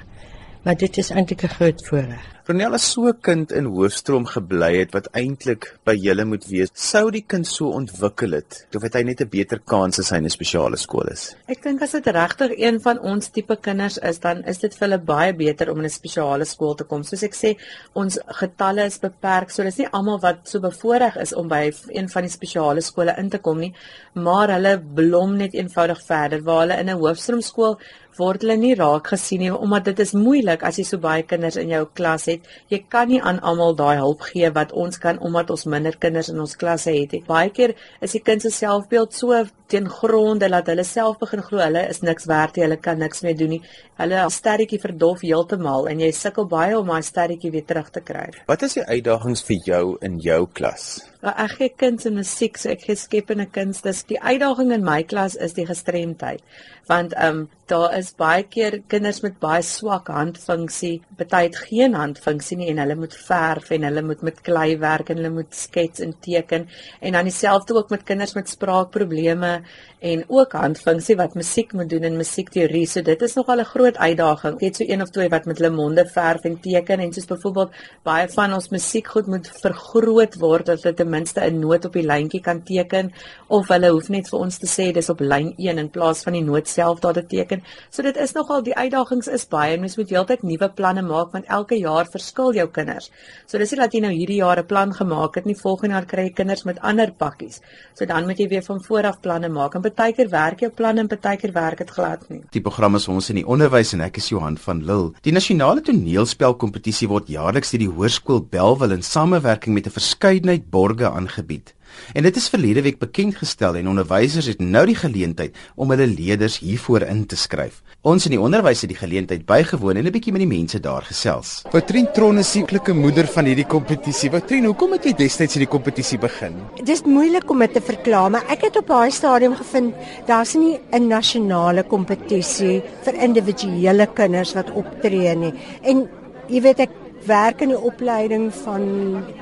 Maar 0.64 0.76
dit 0.76 0.98
is 0.98 1.10
eintlik 1.10 1.44
'n 1.44 1.54
groot 1.54 1.86
voorreg. 1.86 2.33
Ronel 2.46 2.74
as 2.76 2.84
so 2.92 3.06
'n 3.08 3.20
kind 3.22 3.52
in 3.58 3.64
Hoofstroom 3.72 4.26
gebly 4.28 4.74
het 4.76 4.90
wat 4.92 5.06
eintlik 5.16 5.64
by 5.88 5.94
julle 5.96 6.26
moet 6.28 6.44
wees, 6.44 6.68
sou 6.74 7.10
die 7.10 7.22
kind 7.32 7.46
so 7.48 7.70
ontwikkel 7.72 8.36
het 8.36 8.66
of 8.76 8.82
het 8.84 8.98
hy 8.98 9.02
net 9.02 9.22
'n 9.22 9.30
beter 9.32 9.60
kans 9.64 9.98
as 9.98 10.10
hy 10.10 10.18
in 10.18 10.26
'n 10.26 10.36
spesiale 10.36 10.76
skool 10.76 11.08
is? 11.08 11.34
Ek 11.48 11.62
dink 11.62 11.80
as 11.80 11.92
dit 11.92 12.06
regtig 12.06 12.50
een 12.58 12.80
van 12.80 12.98
ons 12.98 13.28
tipe 13.28 13.56
kinders 13.56 13.96
is, 13.96 14.18
dan 14.18 14.44
is 14.44 14.58
dit 14.58 14.74
vir 14.74 14.88
hulle 14.88 14.98
baie 14.98 15.32
beter 15.32 15.70
om 15.70 15.78
in 15.78 15.86
'n 15.86 15.88
spesiale 15.88 16.44
skool 16.44 16.74
te 16.74 16.84
kom. 16.84 17.02
Soos 17.02 17.22
ek 17.22 17.34
sê, 17.34 17.56
ons 17.94 18.18
getalle 18.26 18.84
is 18.84 18.98
beperk, 18.98 19.50
so 19.50 19.62
dis 19.62 19.78
nie 19.78 19.88
almal 19.88 20.20
wat 20.20 20.46
so 20.46 20.60
bevoordeel 20.60 21.22
is 21.22 21.32
om 21.32 21.48
by 21.48 21.72
een 21.88 22.08
van 22.10 22.22
die 22.22 22.30
spesiale 22.30 22.82
skole 22.82 23.14
in 23.16 23.30
te 23.30 23.38
kom 23.38 23.58
nie, 23.58 23.72
maar 24.14 24.48
hulle 24.48 24.78
blom 24.78 25.36
net 25.36 25.54
eenvoudig 25.54 26.02
verder 26.06 26.42
waar 26.42 26.60
hulle 26.60 26.80
in 26.80 26.90
'n 26.90 26.98
Hoofstroom 26.98 27.40
skool 27.40 27.78
word 28.18 28.44
hulle 28.44 28.56
nie 28.58 28.74
raak 28.78 29.08
gesien 29.14 29.42
nie 29.42 29.52
omdat 29.52 29.88
dit 29.90 30.00
is 30.04 30.14
moeilik 30.14 30.62
as 30.66 30.78
jy 30.78 30.84
so 30.86 31.02
baie 31.02 31.24
kinders 31.26 31.56
in 31.60 31.72
jou 31.72 31.84
klas 31.98 32.26
het 32.30 32.33
het, 32.34 32.48
jy 32.72 32.82
kan 32.92 33.08
nie 33.08 33.20
aan 33.22 33.40
almal 33.40 33.74
daai 33.78 33.96
hulp 34.00 34.26
gee 34.30 34.50
wat 34.54 34.72
ons 34.72 35.00
kan 35.00 35.18
omdat 35.18 35.50
ons 35.54 35.66
minder 35.70 35.96
kinders 35.96 36.30
in 36.32 36.40
ons 36.40 36.56
klasse 36.60 36.92
het. 36.94 37.16
het. 37.16 37.26
Baie 37.26 37.50
keer 37.54 37.74
is 38.00 38.16
die 38.16 38.22
kind 38.22 38.42
se 38.42 38.50
selfbeeld 38.50 39.14
so 39.14 39.44
teen 39.66 39.88
gronde 39.88 40.48
dat 40.52 40.66
hulle 40.66 40.84
self 40.84 41.18
begin 41.18 41.42
glo 41.42 41.62
hulle 41.62 41.86
is 41.88 42.02
niks 42.04 42.28
werd 42.30 42.56
nie, 42.56 42.64
hulle 42.66 42.76
kan 42.76 42.98
niks 43.00 43.22
meer 43.24 43.36
doen 43.38 43.54
nie. 43.56 43.62
Hulle 44.00 44.24
sterretjie 44.30 44.80
verdof 44.82 45.24
heeltemal 45.24 45.88
en 45.88 46.02
jy 46.04 46.10
sukkel 46.12 46.48
baie 46.50 46.76
om 46.78 46.92
daai 46.92 47.02
sterretjie 47.06 47.52
weer 47.54 47.64
terug 47.68 47.90
te 47.94 48.02
kry. 48.04 48.28
Wat 48.50 48.62
is 48.66 48.76
die 48.78 48.84
uitdagings 48.84 49.44
vir 49.48 49.60
jou 49.70 49.84
in 50.04 50.20
jou 50.24 50.44
klas? 50.52 51.04
Ek 51.24 51.54
gee 51.56 51.70
kinders 51.72 52.04
in 52.10 52.18
musiek, 52.18 52.58
so 52.60 52.68
ek 52.68 52.82
gee 52.84 52.96
skep 53.00 53.30
en 53.32 53.40
'n 53.40 53.50
kuns. 53.50 53.80
Dis 53.80 54.02
die 54.04 54.20
uitdaging 54.20 54.72
in 54.72 54.84
my 54.84 55.02
klas 55.02 55.36
is 55.36 55.54
die 55.54 55.64
gestremdheid. 55.66 56.42
Want 56.86 57.14
ehm 57.14 57.38
um, 57.38 57.48
daar 57.66 57.96
is 57.96 58.12
baie 58.12 58.42
keer 58.42 58.82
kinders 58.88 59.22
met 59.22 59.38
baie 59.40 59.62
swak 59.62 60.08
handfunksie, 60.08 61.00
baie 61.16 61.46
het 61.46 61.56
geen 61.56 61.94
handfunksie 61.94 62.58
nie 62.60 62.68
en 62.68 62.78
hulle 62.82 62.94
moet 62.94 63.14
verf 63.14 63.70
en 63.70 63.86
hulle 63.88 64.02
moet 64.02 64.22
met 64.22 64.42
klei 64.44 64.76
werk 64.78 65.08
en 65.08 65.16
hulle 65.16 65.30
moet 65.30 65.54
skets 65.54 66.00
en 66.00 66.12
teken 66.20 66.68
en 67.00 67.12
dan 67.12 67.24
dieselfde 67.24 67.74
ook 67.74 67.90
met 67.90 68.04
kinders 68.04 68.34
met 68.34 68.48
spraakprobleme 68.48 69.62
en 70.04 70.24
ook 70.28 70.52
handfunksie 70.52 71.16
wat 71.16 71.34
musiek 71.34 71.72
moet 71.72 71.88
doen 71.88 72.04
in 72.04 72.16
musiekteorie. 72.16 72.84
So 72.86 73.02
dit 73.02 73.22
is 73.22 73.34
nogal 73.34 73.60
'n 73.60 73.64
groot 73.64 73.96
uitdaging. 73.96 74.54
Ek 74.54 74.60
het 74.60 74.76
so 74.76 74.84
een 74.86 75.02
of 75.02 75.10
twee 75.10 75.28
wat 75.28 75.44
met 75.44 75.58
hulle 75.58 75.70
monde 75.70 76.06
verf 76.06 76.44
en 76.44 76.60
teken 76.60 77.00
en 77.00 77.12
soos 77.12 77.26
byvoorbeeld 77.26 77.70
baie 78.02 78.28
van 78.28 78.52
ons 78.52 78.68
musiekgoed 78.68 79.26
moet 79.26 79.48
vergroot 79.62 80.34
word 80.34 80.66
dat 80.66 80.82
hulle 80.82 80.94
ten 80.94 81.08
minste 81.08 81.40
'n 81.40 81.58
noot 81.58 81.84
op 81.84 81.92
die 81.92 82.06
lyntjie 82.06 82.40
kan 82.40 82.62
teken 82.62 83.12
of 83.48 83.68
hulle 83.68 83.90
hoef 83.90 84.08
net 84.08 84.28
vir 84.28 84.38
ons 84.38 84.58
te 84.58 84.66
sê 84.66 84.92
dis 84.92 85.08
op 85.08 85.20
lyn 85.20 85.54
1 85.56 85.78
in 85.78 85.90
plaas 85.90 86.22
van 86.22 86.32
die 86.32 86.42
noot 86.42 86.68
self 86.68 87.00
daar 87.00 87.14
te 87.14 87.26
teken. 87.26 87.62
So 87.90 88.02
dit 88.02 88.16
is 88.16 88.32
nogal 88.32 88.62
die 88.62 88.74
uitdagings 88.74 89.28
is 89.28 89.46
baie. 89.46 89.78
Mens 89.78 89.96
moet 89.96 90.10
heeltyd 90.10 90.42
nuwe 90.42 90.68
planne 90.68 91.02
maak 91.02 91.32
want 91.32 91.44
elke 91.48 91.78
jaar 91.78 92.06
verskil 92.06 92.52
jou 92.52 92.68
kinders. 92.68 93.10
So 93.46 93.58
dis 93.58 93.70
nie 93.70 93.80
dat 93.80 93.92
jy 93.92 94.00
nou 94.00 94.12
hierdie 94.12 94.40
jaar 94.42 94.58
'n 94.58 94.66
plan 94.66 94.92
gemaak 94.92 95.34
het 95.34 95.44
nie, 95.44 95.54
volgende 95.54 95.94
jaar 95.94 96.06
kry 96.06 96.22
jy 96.24 96.32
kinders 96.32 96.64
met 96.64 96.80
ander 96.80 97.12
pakkies. 97.12 97.60
So 97.94 98.04
dan 98.04 98.26
moet 98.26 98.38
jy 98.38 98.48
weer 98.48 98.62
van 98.62 98.82
voor 98.82 99.06
af 99.06 99.20
planne 99.20 99.43
maak 99.52 99.74
en 99.74 99.82
partykeer 99.82 100.28
werk 100.32 100.60
jou 100.60 100.70
plan 100.70 100.98
en 100.98 101.08
partykeer 101.08 101.52
werk 101.52 101.78
dit 101.78 101.90
glad 101.90 102.28
nie. 102.28 102.42
Die 102.50 102.62
program 102.64 102.94
is 102.94 103.08
ons 103.08 103.30
in 103.30 103.40
die 103.40 103.46
onderwys 103.46 103.92
en 103.94 104.00
ek 104.00 104.16
is 104.22 104.28
Johan 104.28 104.56
van 104.56 104.82
Lille. 104.84 105.12
Die 105.22 105.32
nasionale 105.32 105.84
toneelspelkompetisie 105.84 107.08
word 107.08 107.28
jaarliks 107.28 107.74
deur 107.74 107.84
die 107.84 107.92
Hoërskool 107.92 108.44
Belwel 108.50 108.96
in 108.96 109.02
samewerking 109.02 109.74
met 109.74 109.86
'n 109.86 109.96
verskeidenheid 109.98 110.70
borge 110.70 111.10
aangebied. 111.10 111.74
En 112.12 112.22
dit 112.22 112.36
is 112.36 112.48
verlede 112.48 112.82
week 112.82 112.98
bekend 112.98 113.36
gestel 113.36 113.76
en 113.76 113.88
onderwysers 113.88 114.46
het 114.46 114.60
nou 114.60 114.84
die 114.86 114.98
geleentheid 114.98 115.56
om 115.74 115.90
hulle 115.90 116.06
leerders 116.06 116.58
hiervoor 116.58 117.06
in 117.08 117.26
te 117.26 117.36
skryf. 117.36 117.82
Ons 118.02 118.26
in 118.28 118.34
die 118.36 118.40
onderwys 118.40 118.84
het 118.84 118.90
die 118.92 118.98
geleentheid 118.98 119.46
bygewoon 119.46 119.96
en 119.96 120.06
'n 120.06 120.12
bietjie 120.12 120.32
met 120.32 120.44
die 120.44 120.50
mense 120.50 120.80
daar 120.80 121.02
gesels. 121.02 121.62
Patrien 121.70 122.08
Tron 122.12 122.38
is 122.38 122.52
die 122.52 122.64
klikke 122.64 122.92
moeder 122.92 123.26
van 123.26 123.44
hierdie 123.44 123.66
kompetisie. 123.66 124.30
Patrien, 124.30 124.64
hoekom 124.64 124.92
het 124.92 125.04
jy 125.04 125.12
destyds 125.12 125.54
hierdie 125.54 125.70
kompetisie 125.70 126.18
begin? 126.18 126.54
Dit 126.76 126.88
is 126.88 127.02
moeilik 127.02 127.50
om 127.50 127.58
dit 127.58 127.72
te 127.72 127.80
verklaar, 127.80 128.30
maar 128.30 128.44
ek 128.48 128.62
het 128.62 128.76
op 128.76 128.86
daai 128.86 129.10
stadium 129.10 129.54
gevind 129.56 129.94
daar's 130.26 130.54
nie 130.54 130.78
'n 130.92 131.08
nasionale 131.08 131.82
kompetisie 131.82 132.82
vir 133.02 133.14
individuele 133.14 134.06
kinders 134.14 134.54
wat 134.54 134.70
optree 134.70 135.34
nie. 135.34 135.52
En 135.82 136.08
jy 136.48 136.60
weet 136.60 136.80
ek 136.80 137.03
werk 137.26 137.60
in 137.60 137.72
die 137.74 137.80
opleiding 137.80 138.50
van 138.64 138.84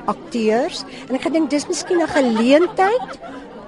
akteurs 0.05 0.83
en 1.07 1.15
ek 1.15 1.27
gedink 1.27 1.49
dis 1.49 1.67
miskien 1.67 2.01
'n 2.01 2.07
geleentheid 2.07 3.19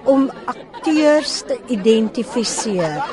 om 0.05 0.31
akteurs 0.45 1.41
te 1.47 1.57
identifiseer. 1.67 3.03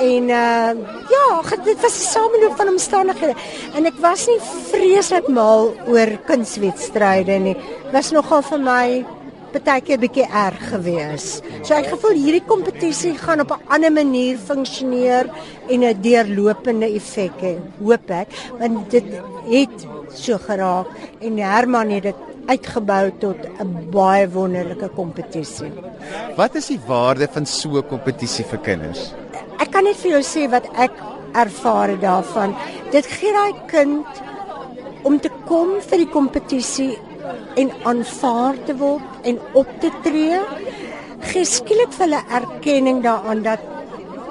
En 0.00 0.22
uh 0.32 0.72
ja, 1.12 1.26
dit 1.64 1.80
was 1.80 1.96
'n 1.98 2.10
sameloop 2.16 2.56
van 2.56 2.68
omstandighede 2.68 3.34
en 3.74 3.86
ek 3.86 3.98
was 4.00 4.26
nie 4.26 4.40
vreeslik 4.72 5.28
mal 5.28 5.74
oor 5.86 6.10
kunswedstryde 6.26 7.38
nie. 7.38 7.54
Dit 7.54 7.92
was 7.92 8.10
nogal 8.10 8.42
vir 8.42 8.58
my 8.58 9.04
partykeer 9.52 9.98
bietjie 9.98 10.26
erg 10.26 10.62
gewees. 10.72 11.40
So 11.62 11.74
ek 11.74 11.90
gevoel 11.92 12.18
hierdie 12.18 12.46
kompetisie 12.46 13.14
gaan 13.18 13.40
op 13.40 13.52
'n 13.52 13.66
ander 13.68 13.92
manier 13.92 14.38
funksioneer 14.38 15.26
en 15.68 15.84
'n 15.84 16.00
deurlopende 16.02 16.86
effek 16.86 17.36
hê, 17.40 17.54
hoop 17.82 18.10
ek, 18.10 18.28
want 18.58 18.90
dit 18.90 19.04
het 19.50 19.86
so 20.14 20.38
geraak 20.38 20.86
en 21.20 21.38
Herman 21.38 21.90
het 21.90 22.02
dit 22.02 22.16
uitgebou 22.48 23.10
tot 23.18 23.36
'n 23.60 23.90
baie 23.90 24.28
wonderlike 24.28 24.88
kompetisie. 24.88 25.72
Wat 26.36 26.54
is 26.54 26.66
die 26.66 26.80
waarde 26.86 27.28
van 27.28 27.46
so 27.46 27.78
'n 27.78 27.88
kompetisie 27.88 28.44
vir 28.44 28.58
kinders? 28.58 29.14
Ek 29.58 29.70
kan 29.70 29.84
net 29.84 29.96
vir 29.96 30.10
jou 30.10 30.22
sê 30.22 30.50
wat 30.50 30.66
ek 30.74 30.92
ervaar 31.34 32.00
daarvan. 32.00 32.54
Dit 32.90 33.06
gee 33.06 33.32
daai 33.32 33.54
kind 33.66 34.06
om 35.02 35.18
te 35.20 35.30
kom 35.46 35.80
vir 35.80 35.98
die 35.98 36.12
kompetisie 36.12 36.98
en 37.56 37.70
aanvaar 37.84 38.56
te 38.66 38.74
word 38.76 39.28
en 39.28 39.38
op 39.52 39.68
te 39.80 39.90
tree. 40.02 40.40
Geskielik 41.32 41.92
vir 41.92 42.06
hulle 42.06 42.22
erkenning 42.40 43.02
daaraan 43.04 43.42
dat 43.42 43.60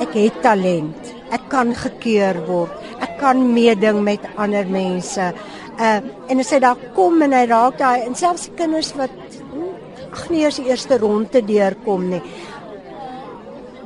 ek 0.03 0.13
het 0.13 0.41
talent. 0.41 1.13
Ek 1.31 1.49
kan 1.49 1.75
gekeur 1.75 2.39
word. 2.47 2.73
Ek 2.99 3.19
kan 3.19 3.53
meeding 3.53 4.01
met 4.03 4.23
ander 4.37 4.65
mense. 4.65 5.33
Uh 5.79 5.99
en 6.29 6.43
hy 6.43 6.59
daar 6.59 6.79
kom 6.95 7.21
en 7.23 7.33
hy 7.33 7.45
raak 7.47 7.77
daai 7.79 8.05
en 8.05 8.15
selfs 8.15 8.49
kinders 8.59 8.91
wat 8.99 9.13
hm, 9.51 9.69
ag 10.11 10.23
nee, 10.29 10.45
as 10.45 10.59
die 10.59 10.67
eerste 10.67 10.97
ronde 10.99 11.41
deurkom 11.45 12.09
nie. 12.11 12.21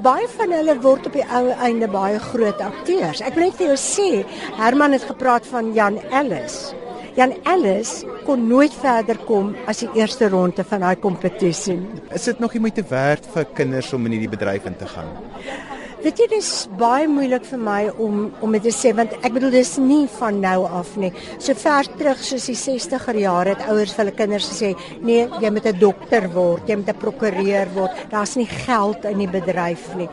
Baie 0.04 0.28
van 0.36 0.52
hulle 0.52 0.76
word 0.84 1.06
op 1.08 1.14
die 1.16 1.24
ou 1.24 1.46
einde 1.64 1.88
baie 1.88 2.20
groot 2.20 2.60
akteurs. 2.60 3.22
Ek 3.24 3.38
wil 3.38 3.46
net 3.46 3.60
vir 3.60 3.70
jou 3.72 3.78
sê, 3.80 4.08
Herman 4.58 4.98
het 4.98 5.06
gepraat 5.08 5.46
van 5.48 5.72
Jan 5.78 6.02
Ellis. 6.12 6.74
Jan 7.16 7.36
Ellis 7.46 8.02
kon 8.26 8.48
nooit 8.50 8.74
verder 8.82 9.20
kom 9.28 9.54
as 9.70 9.84
die 9.86 9.92
eerste 10.02 10.32
ronde 10.34 10.66
van 10.66 10.82
daai 10.82 10.98
kompetisie. 11.00 11.78
Is 12.10 12.26
dit 12.26 12.42
nog 12.42 12.58
nie 12.58 12.66
moeite 12.66 12.84
werd 12.90 13.30
vir 13.36 13.46
kinders 13.54 13.94
om 13.94 14.10
in 14.10 14.18
hierdie 14.18 14.34
bedryf 14.34 14.66
in 14.66 14.80
te 14.82 14.90
gaan? 14.90 15.14
Weet 16.04 16.20
jy 16.20 16.26
dis 16.34 16.48
baie 16.76 17.06
moeilik 17.08 17.46
vir 17.48 17.60
my 17.64 17.82
om 18.04 18.26
om 18.44 18.56
dit 18.58 18.66
te 18.68 18.74
sê 18.76 18.90
want 18.96 19.14
ek 19.24 19.38
bedoel 19.38 19.54
dis 19.56 19.70
nie 19.80 20.02
van 20.18 20.42
nou 20.44 20.66
af 20.68 20.90
nie. 21.00 21.14
So 21.40 21.56
ver 21.56 21.88
terug 21.96 22.20
soos 22.28 22.50
die 22.50 22.58
60er 22.60 23.22
jare 23.22 23.54
het 23.54 23.64
ouers 23.72 23.94
vir 23.96 24.04
hulle 24.04 24.16
kinders 24.18 24.50
gesê, 24.52 24.74
"Nee, 25.00 25.30
jy 25.40 25.50
moet 25.50 25.66
'n 25.66 25.80
dokter 25.80 26.28
word, 26.34 26.68
jy 26.68 26.76
moet 26.76 26.90
'n 26.90 27.00
prokureur 27.00 27.68
word. 27.74 27.92
Daar's 28.12 28.36
nie 28.36 28.46
geld 28.46 29.06
in 29.06 29.18
die 29.18 29.32
bedryf 29.32 29.96
nie." 29.96 30.10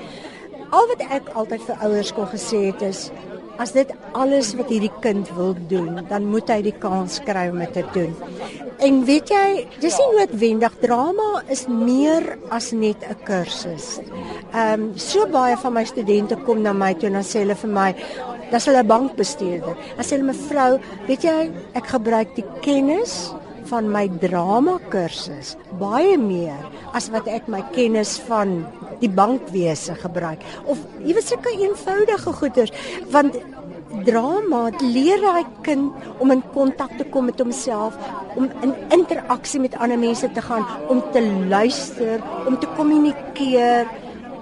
Al 0.71 0.87
wat 0.87 1.01
ek 1.11 1.35
altyd 1.35 1.63
vir 1.63 1.77
ouers 1.83 2.13
kon 2.13 2.27
het 2.27 2.83
is 2.83 3.11
As 3.61 3.75
dit 3.77 3.91
alles 4.17 4.55
wat 4.57 4.71
hierdie 4.73 4.93
kind 5.05 5.29
wil 5.37 5.53
doen, 5.69 6.01
dan 6.09 6.29
moet 6.33 6.49
hy 6.49 6.63
die 6.65 6.77
kans 6.81 7.19
kry 7.27 7.51
om 7.53 7.61
dit 7.61 7.75
te 7.77 7.85
doen. 7.93 8.15
En 8.81 9.03
weet 9.05 9.29
jy, 9.29 9.49
dis 9.83 9.99
nie 10.01 10.09
noodwendig 10.17 10.79
drama 10.81 11.43
is 11.53 11.67
meer 11.69 12.25
as 12.49 12.71
net 12.73 13.05
'n 13.05 13.19
kursus. 13.29 14.01
Ehm 14.55 14.73
um, 14.73 14.87
so 14.97 15.27
baie 15.29 15.57
van 15.57 15.73
my 15.77 15.85
studente 15.85 16.37
kom 16.47 16.63
na 16.63 16.73
my 16.73 16.95
toe 16.95 17.09
en 17.13 17.21
dan 17.21 17.29
sê 17.29 17.45
hulle 17.45 17.55
vir 17.55 17.71
my, 17.71 17.91
dis 18.51 18.67
hulle 18.67 18.85
bankbestuurder. 18.85 19.77
As 19.99 20.11
hulle 20.11 20.25
mevrou, 20.33 20.81
weet 21.07 21.23
jy, 21.23 21.51
ek 21.75 21.87
gebruik 21.87 22.35
die 22.35 22.49
kennis 22.65 23.35
van 23.71 23.89
my 23.93 24.07
drama 24.23 24.77
kursus 24.93 25.55
baie 25.81 26.17
meer 26.19 26.59
as 26.97 27.09
wat 27.15 27.29
ek 27.31 27.49
my 27.51 27.63
kennis 27.75 28.17
van 28.27 28.61
die 29.01 29.11
bankwese 29.11 29.95
gebruik. 30.03 30.43
Of 30.67 30.83
iewers 31.05 31.31
sulke 31.31 31.53
eenvoudige 31.55 32.35
goeders 32.41 32.75
want 33.15 33.39
drama 34.07 34.69
leer 34.81 35.23
daai 35.23 35.47
kind 35.67 36.11
om 36.23 36.31
in 36.35 36.43
kontak 36.55 36.93
te 36.99 37.07
kom 37.15 37.27
met 37.31 37.41
homself 37.43 37.97
om 38.39 38.47
in 38.65 38.75
interaksie 38.95 39.61
met 39.63 39.75
ander 39.79 39.99
mense 39.99 40.31
te 40.35 40.45
gaan 40.45 40.67
om 40.89 41.03
te 41.15 41.23
luister 41.51 42.23
om 42.47 42.59
te 42.59 42.71
kommunikeer. 42.77 43.91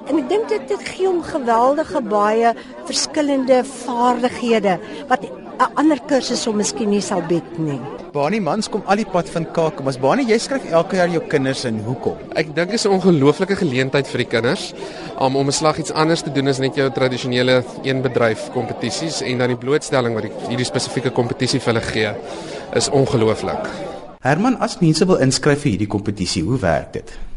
En 0.08 0.20
ek 0.20 0.28
dink 0.28 0.48
dit 0.52 0.68
dit 0.72 0.84
gee 0.92 1.08
hom 1.08 1.20
geweldige 1.24 2.00
baie 2.04 2.54
verskillende 2.88 3.60
vaardighede 3.68 4.78
wat 5.10 5.26
'n 5.58 5.74
ander 5.74 5.98
kursus 6.06 6.42
sou 6.44 6.52
miskien 6.54 6.90
nie 6.90 7.00
sal 7.02 7.22
bied 7.28 7.58
nie. 7.58 7.80
Bani 8.12 8.38
mans 8.40 8.68
kom 8.70 8.82
al 8.86 8.96
die 9.02 9.06
pad 9.12 9.28
van 9.34 9.46
Kaap. 9.52 9.82
Mas 9.84 9.98
Bani, 9.98 10.24
jy 10.24 10.38
skryf 10.38 10.64
elke 10.70 10.96
jaar 10.96 11.10
jou 11.10 11.20
kinders 11.28 11.64
in 11.64 11.80
hoekom? 11.84 12.16
Ek 12.34 12.54
dink 12.54 12.70
dit 12.70 12.78
is 12.78 12.86
'n 12.86 12.94
ongelooflike 12.94 13.56
geleentheid 13.56 14.06
vir 14.06 14.18
die 14.18 14.30
kinders 14.34 14.72
um, 15.20 15.36
om 15.36 15.46
'n 15.46 15.52
slag 15.52 15.78
iets 15.78 15.92
anders 15.92 16.22
te 16.22 16.30
doen 16.30 16.48
as 16.48 16.58
net 16.58 16.76
jou 16.76 16.90
tradisionele 16.90 17.64
een 17.82 18.02
bedryf 18.02 18.50
kompetisies 18.52 19.20
en 19.22 19.38
dan 19.38 19.48
die 19.48 19.56
blootstelling 19.56 20.14
wat 20.14 20.22
die, 20.22 20.32
hierdie 20.48 20.66
spesifieke 20.66 21.10
kompetisie 21.10 21.60
vir 21.60 21.74
hulle 21.74 21.86
gee 21.86 22.10
is 22.74 22.88
ongelooflik. 22.88 23.68
Herman, 24.20 24.56
as 24.60 24.78
mense 24.80 25.06
wil 25.06 25.16
inskryf 25.16 25.62
vir 25.62 25.70
hierdie 25.70 25.86
kompetisie, 25.86 26.42
hoe 26.42 26.58
werk 26.58 26.92
dit? 26.92 27.27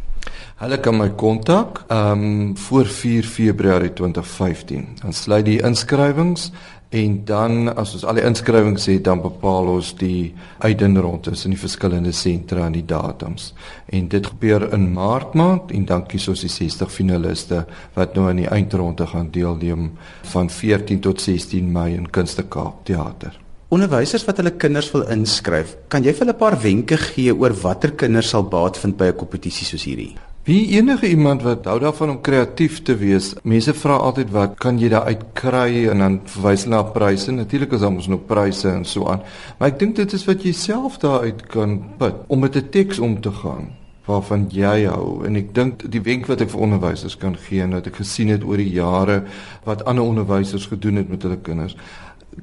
Hulle 0.61 0.77
kan 0.77 0.93
my 0.93 1.07
kontak 1.17 1.79
um, 1.89 2.57
voor 2.57 2.85
4 2.85 3.25
Februarie 3.25 3.93
2015. 3.97 4.83
Dan 5.01 5.13
sluit 5.13 5.47
die 5.47 5.57
inskrywings 5.65 6.51
en 6.93 7.15
dan 7.25 7.71
as 7.73 7.95
ons 7.97 8.05
al 8.05 8.19
die 8.19 8.25
inskrywings 8.29 8.85
het 8.91 9.01
dan 9.07 9.23
bepaal 9.23 9.71
ons 9.73 9.89
die 9.97 10.35
uitdinrondes 10.61 11.47
in 11.47 11.55
die 11.55 11.59
verskillende 11.63 12.13
sentra 12.13 12.67
en 12.67 12.77
die 12.77 12.85
datums 12.85 13.55
en 13.89 14.09
dit 14.11 14.27
gebeur 14.27 14.67
in 14.75 14.91
maart 14.93 15.33
maand 15.39 15.73
en 15.73 15.89
dan 15.89 16.05
kies 16.05 16.29
ons 16.29 16.45
die 16.45 16.53
60 16.53 16.93
finaliste 16.93 17.65
wat 17.97 18.13
nou 18.13 18.29
aan 18.29 18.43
die 18.43 18.49
eindronde 18.51 19.07
gaan 19.07 19.33
deelneem 19.33 19.93
van 20.35 20.51
14 20.51 21.01
tot 21.07 21.23
16 21.23 21.71
Mei 21.73 21.95
in 21.95 22.09
Kunste 22.11 22.45
Kaap 22.45 22.83
teater 22.85 23.39
Onderwysers 23.71 24.27
wat 24.27 24.43
hulle 24.43 24.59
kinders 24.59 24.91
wil 24.91 25.07
inskryf, 25.09 25.77
kan 25.87 26.03
jy 26.03 26.11
vir 26.11 26.27
hulle 26.27 26.35
'n 26.35 26.43
paar 26.43 26.59
wenke 26.59 26.97
gee 26.97 27.31
oor 27.33 27.55
watter 27.63 27.95
kinders 27.95 28.29
sal 28.35 28.43
baat 28.43 28.77
vind 28.77 28.97
by 28.97 29.07
'n 29.07 29.17
kompetisie 29.17 29.65
soos 29.65 29.87
hierdie? 29.87 30.17
Wie 30.41 30.71
enige 30.74 31.05
iemand 31.05 31.43
wat 31.45 31.67
hou 31.69 31.75
daarvan 31.79 32.10
om 32.10 32.21
kreatief 32.25 32.79
te 32.81 32.95
wees, 32.98 33.36
mense 33.45 33.75
vra 33.77 34.00
altyd 34.01 34.31
wat 34.33 34.55
kan 34.57 34.79
jy 34.81 34.88
daar 34.89 35.05
uit 35.05 35.21
kry 35.38 35.83
en 35.91 36.01
dan 36.01 36.15
verwys 36.33 36.63
hulle 36.65 36.79
na 36.79 36.88
pryse. 36.95 37.29
Natuurlik 37.29 37.75
is 37.77 37.83
daar 37.83 37.93
mos 37.93 38.07
nog 38.10 38.24
pryse 38.25 38.65
en 38.71 38.81
so 38.89 39.05
aan. 39.12 39.21
Maar 39.60 39.69
ek 39.69 39.77
dink 39.83 40.00
dit 40.00 40.15
is 40.17 40.25
wat 40.25 40.41
jy 40.41 40.55
self 40.57 40.98
daaruit 41.03 41.43
kan 41.53 41.75
put 42.00 42.24
om 42.27 42.41
met 42.41 42.57
'n 42.57 42.71
teks 42.74 43.00
om 43.00 43.19
te 43.21 43.29
gaan 43.29 43.69
waarvan 44.10 44.48
jy 44.50 44.88
hou 44.89 45.25
en 45.25 45.36
ek 45.36 45.53
dink 45.53 45.86
die 45.91 46.01
wenk 46.01 46.25
wat 46.25 46.41
ek 46.41 46.50
vir 46.50 46.62
onderwysers 46.62 47.17
kan 47.17 47.38
gee 47.38 47.62
en 47.62 47.77
wat 47.77 47.88
ek 47.88 48.01
gesien 48.01 48.29
het 48.33 48.43
oor 48.43 48.57
die 48.57 48.74
jare 48.74 49.24
wat 49.63 49.86
ander 49.86 50.03
onderwysers 50.03 50.65
gedoen 50.65 50.95
het 50.95 51.10
met 51.10 51.21
hulle 51.21 51.38
kinders 51.38 51.77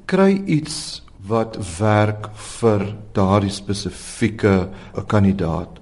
kry 0.06 0.42
iets 0.46 1.02
wat 1.26 1.58
werk 1.78 2.30
vir 2.36 2.94
daardie 3.12 3.50
spesifieke 3.50 4.68
kandidaat 5.06 5.78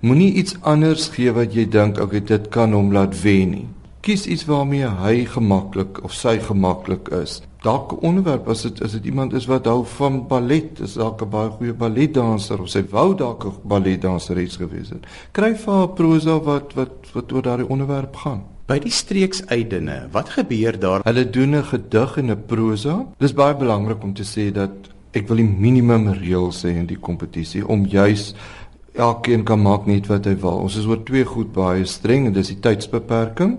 Moenie 0.00 0.32
iets 0.38 0.54
anders 0.62 1.08
gee 1.10 1.32
wat 1.34 1.56
jy 1.58 1.64
dink 1.66 1.96
okay 1.98 2.20
dit 2.22 2.44
kan 2.54 2.70
hom 2.70 2.92
laat 2.94 3.16
wen 3.18 3.48
nie. 3.50 3.64
Kies 4.06 4.28
iets 4.30 4.44
waarmee 4.46 4.86
hy 4.86 5.24
gemaklik 5.26 5.98
of 6.06 6.12
sy 6.14 6.36
gemaklik 6.38 7.08
is. 7.18 7.40
Dalk 7.66 7.92
'n 7.92 8.06
onderwerp 8.06 8.46
as 8.48 8.62
dit 8.62 8.82
as 8.82 8.92
dit 8.92 9.08
iemand 9.10 9.32
is 9.34 9.48
wat 9.50 9.66
hou 9.66 9.82
van 9.98 10.28
ballet, 10.28 10.78
is 10.80 10.94
dalk 10.94 11.22
'n 11.22 11.30
baie 11.30 11.50
goeie 11.50 11.72
balletdanser 11.74 12.60
of 12.62 12.68
sy 12.68 12.84
wou 12.90 13.14
dalk 13.14 13.44
'n 13.44 13.52
balletdanseres 13.64 14.56
gewees 14.56 14.90
het. 14.90 15.04
Kry 15.32 15.54
vir 15.56 15.74
haar 15.74 15.88
prosa 15.88 16.38
wat 16.38 16.74
wat 16.74 17.10
wat 17.12 17.32
oor 17.32 17.42
daardie 17.42 17.68
onderwerp 17.68 18.16
gaan. 18.16 18.42
By 18.66 18.78
die 18.78 18.92
streeksuitdinne, 18.92 20.08
wat 20.12 20.28
gebeur 20.28 20.78
daar? 20.78 21.00
Hulle 21.04 21.30
doen 21.30 21.56
'n 21.56 21.64
gedig 21.64 22.18
en 22.18 22.30
'n 22.30 22.44
prosa. 22.46 23.06
Dis 23.18 23.34
baie 23.34 23.54
belangrik 23.54 24.02
om 24.02 24.14
te 24.14 24.22
sê 24.24 24.52
dat 24.52 24.70
ek 25.12 25.28
wil 25.28 25.36
die 25.36 25.54
minimum 25.58 26.12
reëls 26.12 26.62
hê 26.62 26.76
in 26.76 26.86
die 26.86 27.00
kompetisie 27.00 27.66
om 27.66 27.86
juis 27.86 28.34
elkeen 28.98 29.44
kan 29.44 29.60
maak 29.62 29.86
net 29.86 30.08
wat 30.10 30.26
hy 30.26 30.34
wil. 30.42 30.64
Ons 30.66 30.76
is 30.80 30.86
oor 30.86 31.00
twee 31.06 31.24
goed 31.24 31.52
baie 31.54 31.84
streng 31.86 32.26
en 32.28 32.34
dis 32.36 32.50
die 32.52 32.60
tydsbeperking 32.64 33.54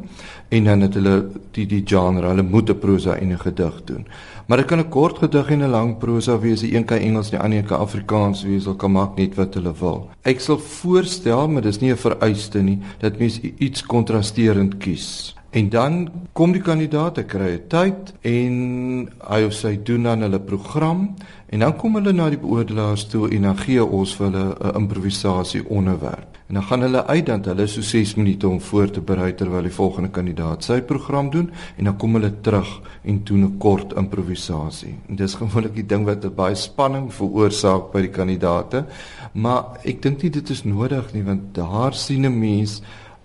en 0.50 0.64
dan 0.66 0.82
het 0.82 0.98
hulle 0.98 1.16
die 1.56 1.66
die 1.70 1.84
genre, 1.86 2.28
hulle 2.28 2.44
moet 2.44 2.70
'n 2.70 2.80
prosa 2.80 3.16
en 3.16 3.32
'n 3.32 3.40
gedig 3.40 3.84
doen. 3.86 4.06
Maar 4.48 4.58
dit 4.58 4.68
kan 4.68 4.80
'n 4.80 4.90
kort 4.90 5.18
gedig 5.18 5.50
en 5.52 5.64
'n 5.64 5.70
lang 5.70 5.98
prosa 5.98 6.40
wees, 6.40 6.62
die 6.62 6.76
een 6.76 6.86
kan 6.86 6.98
Engels, 6.98 7.30
die 7.30 7.40
ander 7.40 7.64
kan 7.64 7.80
Afrikaans 7.80 8.44
wees, 8.44 8.64
hulle 8.66 8.76
kan 8.76 8.92
maak 8.92 9.18
net 9.18 9.36
wat 9.36 9.54
hulle 9.54 9.74
wil. 9.80 10.10
Ek 10.24 10.40
sal 10.40 10.58
voorstel, 10.58 11.48
maar 11.48 11.62
dis 11.62 11.80
nie 11.80 11.92
'n 11.92 11.98
vereiste 11.98 12.62
nie, 12.62 12.80
dat 13.00 13.20
mens 13.20 13.40
iets 13.40 13.84
kontrasterend 13.84 14.78
kies. 14.78 15.36
En 15.50 15.70
dan 15.70 16.10
kom 16.34 16.52
die 16.52 16.62
kandidaat, 16.62 17.18
hy 17.18 17.24
kry 17.24 17.52
'n 17.54 17.68
tyd 17.68 18.14
en 18.22 19.10
hy 19.30 19.44
of 19.44 19.54
sy 19.54 19.80
doen 19.84 20.04
dan 20.04 20.22
hulle 20.22 20.40
program 20.40 21.16
En 21.50 21.60
dan 21.60 21.76
kom 21.76 21.96
hulle 21.98 22.12
na 22.14 22.28
die 22.30 22.38
beoordelaars 22.38 23.08
toe 23.10 23.30
en 23.34 23.48
dan 23.48 23.58
gee 23.58 23.82
ons 23.84 24.12
vir 24.16 24.28
hulle 24.28 24.58
'n 24.60 24.76
improvisasie 24.78 25.64
onderwerp. 25.70 26.38
En 26.48 26.56
dan 26.56 26.64
gaan 26.64 26.82
hulle 26.82 27.06
uit 27.06 27.26
dan 27.26 27.44
hulle 27.44 27.68
so 27.68 27.82
6 27.82 28.16
minute 28.16 28.48
om 28.48 28.62
voor 28.62 28.90
te 28.90 29.02
berei 29.02 29.36
terwyl 29.36 29.62
die 29.62 29.72
volgende 29.72 30.10
kandidaat 30.10 30.64
sy 30.64 30.82
program 30.82 31.30
doen 31.30 31.52
en 31.78 31.84
dan 31.84 31.98
kom 31.98 32.14
hulle 32.14 32.42
terug 32.42 32.82
en 33.04 33.24
doen 33.24 33.44
'n 33.44 33.58
kort 33.58 33.94
improvisasie. 33.94 34.96
En 35.08 35.16
dis 35.16 35.34
gewoonlik 35.34 35.76
die 35.76 35.86
ding 35.86 36.06
wat 36.06 36.36
baie 36.36 36.56
spanning 36.56 37.14
veroorsaak 37.14 37.92
by 37.92 38.02
die 38.02 38.10
kandidaate, 38.10 38.86
maar 39.32 39.64
ek 39.84 40.02
dink 40.02 40.22
nie 40.22 40.32
dit 40.32 40.50
is 40.50 40.64
nodig 40.64 41.14
nie 41.14 41.24
want 41.24 41.54
daar 41.54 41.94
sien 41.94 42.26
'n 42.26 42.40
mens 42.40 42.82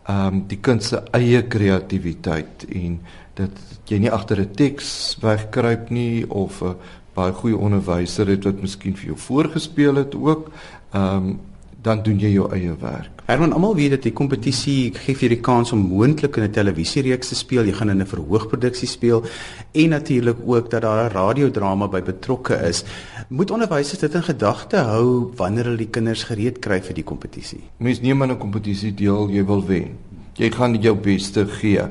ehm 0.06 0.34
um, 0.34 0.44
die 0.46 0.60
kind 0.60 0.82
se 0.82 1.02
eie 1.12 1.42
kreatiwiteit 1.42 2.66
en 2.68 3.00
dat 3.34 3.50
jy 3.88 3.98
nie 3.98 4.10
agter 4.10 4.40
'n 4.40 4.54
teks 4.54 5.16
wegkruip 5.20 5.90
nie 5.90 6.30
of 6.30 6.62
'n 6.62 6.76
baie 7.14 7.32
goeie 7.32 7.56
onderwyser 7.56 8.26
het 8.26 8.44
wat 8.44 8.60
miskien 8.60 8.96
vir 8.96 9.12
jou 9.12 9.18
voorgespeel 9.18 9.94
het 10.04 10.14
ook, 10.14 10.50
ehm 10.92 11.16
um, 11.16 11.40
dan 11.84 12.00
doen 12.02 12.16
jy 12.16 12.30
jou 12.32 12.46
eie 12.56 12.72
werk. 12.80 13.20
Herman, 13.28 13.52
almal 13.52 13.74
weet 13.76 13.90
dat 13.94 14.06
die 14.06 14.12
kompetisie 14.16 14.92
gee 14.96 15.16
vir 15.20 15.34
die 15.34 15.40
kans 15.44 15.72
om 15.76 15.82
moontlik 15.84 16.36
in 16.36 16.44
'n 16.44 16.50
televisiereeks 16.50 17.28
te 17.28 17.34
speel, 17.34 17.64
jy 17.64 17.72
gaan 17.72 17.90
in 17.90 18.00
'n 18.00 18.06
verhoogproduksie 18.06 18.88
speel 18.88 19.24
en 19.72 19.88
natuurlik 19.88 20.36
ook 20.46 20.70
dat 20.70 20.82
daar 20.82 21.10
'n 21.10 21.12
radiodrama 21.12 21.88
by 21.88 22.02
betrokke 22.02 22.54
is. 22.68 22.84
Moet 23.28 23.50
onderwysers 23.50 23.98
dit 23.98 24.14
in 24.14 24.22
gedagte 24.22 24.76
hou 24.76 25.32
wanneer 25.36 25.64
hulle 25.64 25.76
die 25.76 25.90
kinders 25.90 26.22
gereed 26.22 26.58
kry 26.58 26.80
vir 26.80 26.94
die 26.94 27.04
kompetisie? 27.04 27.60
Mens 27.76 28.00
neem 28.00 28.22
aan 28.22 28.30
'n 28.30 28.38
kompetisie 28.38 28.94
deel, 28.94 29.28
jy 29.30 29.44
wil 29.44 29.66
wen. 29.66 29.96
Jy 30.34 30.50
gaan 30.50 30.80
jou 30.80 30.96
beste 30.96 31.46
gee. 31.46 31.82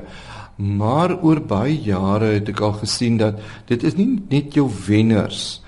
Maar 0.56 1.16
oor 1.22 1.40
baie 1.40 1.74
jare 1.82 2.36
het 2.36 2.48
ek 2.48 2.60
al 2.62 2.76
gesien 2.84 3.18
dat 3.18 3.40
dit 3.66 3.82
is 3.82 3.96
nie 3.98 4.22
net 4.30 4.54
jou 4.54 4.68
wenners 4.86 5.64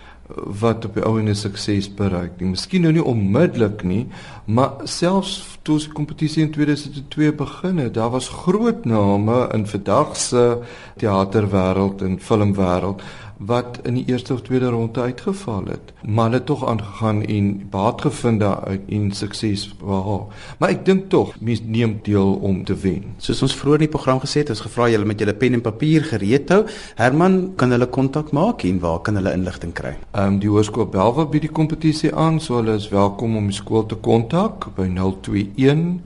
wat 0.61 0.85
op 0.85 0.97
die 0.99 1.05
ou 1.07 1.19
en 1.21 1.35
sukses 1.39 1.87
bereik 1.95 2.41
nie. 2.41 2.51
Miskien 2.51 2.83
nou 2.83 2.93
nie 2.95 3.05
onmiddellik 3.05 3.85
nie, 3.87 4.07
maar 4.47 4.83
selfs 4.91 5.59
toe 5.67 5.79
die 5.83 5.93
kompetisie 5.95 6.43
in 6.43 6.51
2002 6.55 7.33
begin 7.39 7.79
het, 7.83 7.95
daar 7.95 8.11
was 8.15 8.29
groot 8.43 8.85
name 8.87 9.45
in 9.55 9.67
vandag 9.71 10.17
se 10.19 10.45
teaterwêreld 10.99 12.03
en 12.03 12.19
filmwêreld 12.19 13.03
wat 13.39 13.79
in 13.85 13.95
die 13.95 14.05
eerste 14.07 14.33
of 14.33 14.43
tweede 14.43 14.69
ronde 14.69 15.01
uitgeval 15.01 15.65
het. 15.65 15.93
Maar 16.03 16.25
hulle 16.25 16.37
het 16.37 16.47
tog 16.47 16.67
aangegaan 16.67 17.23
en 17.23 17.69
baat 17.71 18.01
gevind 18.01 18.41
daaruit 18.41 18.81
en 18.89 19.13
sukses 19.13 19.75
behaal. 19.79 20.29
Maar 20.59 20.69
ek 20.77 20.85
dink 20.85 21.09
tog 21.13 21.35
mense 21.41 21.63
neem 21.65 21.99
deel 22.03 22.35
om 22.35 22.65
te 22.65 22.75
wen. 22.75 23.05
Soos 23.19 23.43
ons 23.43 23.57
vroeër 23.57 23.81
in 23.83 23.87
die 23.87 23.93
program 23.93 24.21
gesê 24.23 24.43
het, 24.43 24.51
ons 24.55 24.65
gevra 24.65 24.89
julle 24.91 25.09
met 25.09 25.21
julle 25.21 25.35
pen 25.37 25.53
en 25.59 25.65
papier 25.65 26.05
gereed 26.05 26.49
hou. 26.55 26.63
Herman, 26.97 27.53
kan 27.61 27.71
hulle 27.75 27.89
kontak 27.93 28.33
maak 28.37 28.65
en 28.65 28.81
waar 28.81 29.01
kan 29.05 29.19
hulle 29.21 29.35
inligting 29.37 29.75
kry? 29.77 29.97
Ehm 30.13 30.37
um, 30.37 30.41
die 30.41 30.51
hoërskool 30.53 30.89
Belwa 30.93 31.27
bied 31.31 31.47
die 31.49 31.53
kompetisie 31.53 32.15
aan, 32.15 32.41
so 32.41 32.57
hulle 32.61 32.75
is 32.81 32.89
welkom 32.93 33.37
om 33.37 33.47
die 33.51 33.57
skool 33.57 33.87
te 33.87 33.97
kontak 34.01 34.71
by 34.77 34.89
021 34.89 36.01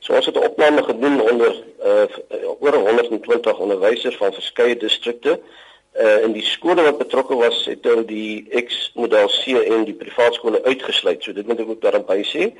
So 0.04 0.12
ons 0.14 0.26
het 0.26 0.36
'n 0.36 0.44
opname 0.44 0.82
gedoen 0.84 1.20
onder 1.20 1.52
uh, 1.84 2.04
oor 2.60 2.74
120 2.74 3.58
onderwysers 3.58 4.16
van 4.16 4.32
verskeie 4.32 4.76
distrikte. 4.76 5.40
Uh, 5.96 6.22
in 6.22 6.32
die 6.32 6.44
skole 6.44 6.82
wat 6.82 6.98
betrokke 6.98 7.34
was, 7.34 7.64
het 7.64 7.84
hulle 7.84 8.04
die 8.04 8.48
X 8.66 8.90
model 8.94 9.28
C 9.28 9.56
en 9.64 9.84
die 9.84 9.94
privaat 9.94 10.34
skole 10.34 10.64
uitgesluit. 10.64 11.22
So 11.22 11.32
dit 11.32 11.46
moet 11.46 11.60
ek 11.60 11.68
ook 11.68 11.80
daarby 11.82 12.20
sê. 12.24 12.52